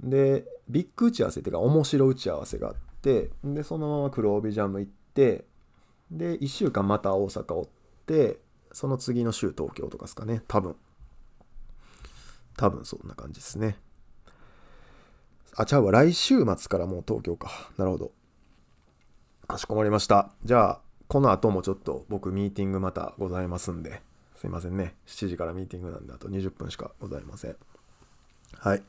[0.00, 5.44] で、ビッグ打ち合わせっていうか面白打ち合わせがあってでそのまま黒帯ジャム行って
[6.10, 7.68] で1週間また大阪おっ
[8.06, 8.38] て
[8.72, 10.42] その次の週東京とかですかね。
[10.48, 10.76] 多分。
[12.58, 13.78] 多分そんな感じですね。
[15.56, 15.92] あちゃうわ。
[15.92, 17.70] 来週末からもう東京か。
[17.78, 18.12] なるほど。
[19.46, 24.00] かしこまりましたじゃあこの後もちょっと僕ミーティングまたございますんで
[24.36, 27.56] すいませんね7時からミーティングなんであと20分しかございません
[28.58, 28.82] はい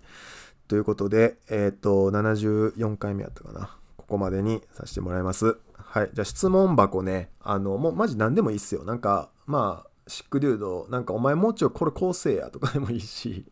[0.68, 5.58] ということでえっ、ー、と74回目やったかなここまでにさせてもらいます
[5.90, 6.10] はい。
[6.14, 7.30] じゃあ質問箱ね。
[7.42, 8.84] あの、もうマジ何でもいいっすよ。
[8.84, 13.46] なんか、まあ、シックデュード、なんかお前もうちょいこれ構成やとかでもいいし、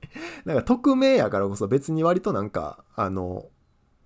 [0.46, 3.46] なんか匿名やからこそ別に割となんか、あの、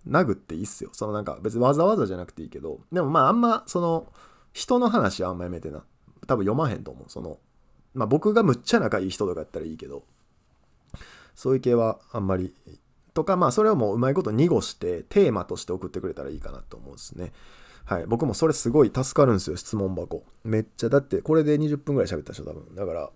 [0.07, 0.89] 殴っていいっすよ。
[0.93, 4.11] そのなんか別にわざわざじゃなくていいけど、でもまああんまその
[4.53, 5.83] 人の話はあんまやめてな。
[6.27, 7.09] 多分読まへんと思う。
[7.09, 7.37] その、
[7.93, 10.03] まあ僕がむっちゃ仲いい人とかやったらいいけど、
[11.35, 12.53] そういう系はあんまり、
[13.13, 17.33] とかまあそれをもううまいこと濁してテーマとして送ってくれたらいいかなと思うんですね。
[17.85, 18.05] はい。
[18.05, 20.23] 僕もそれすごい助かるんですよ、質問箱。
[20.43, 22.75] めっちゃ、だってこれで20分ぐらい喋ったでしょ、多分。
[22.75, 23.09] だから、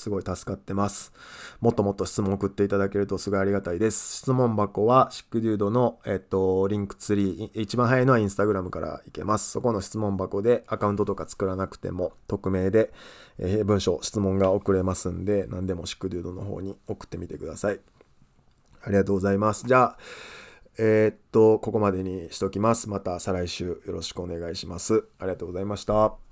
[0.00, 1.12] すごい助かってます。
[1.60, 4.16] もっともっと質問送っていただけるとすごいありがたいです。
[4.16, 9.50] 質問箱は、シックデュードの、えっと、リンクツリー、一番早いのはインスタグラムからいけます。
[9.50, 12.92] そこの質問箱でアカウントとか作らなくても、匿名で、
[13.38, 17.80] えー、文章、質問が送れますんで、何でもシックデュードの方に送ってみてください。
[18.82, 19.66] ありがとうございます。
[19.66, 19.98] じゃあ、
[20.78, 22.88] えー、っと、ここまでにしときます。
[22.88, 25.04] また再来週よろしくお願いします。
[25.18, 26.29] ありがとうございました。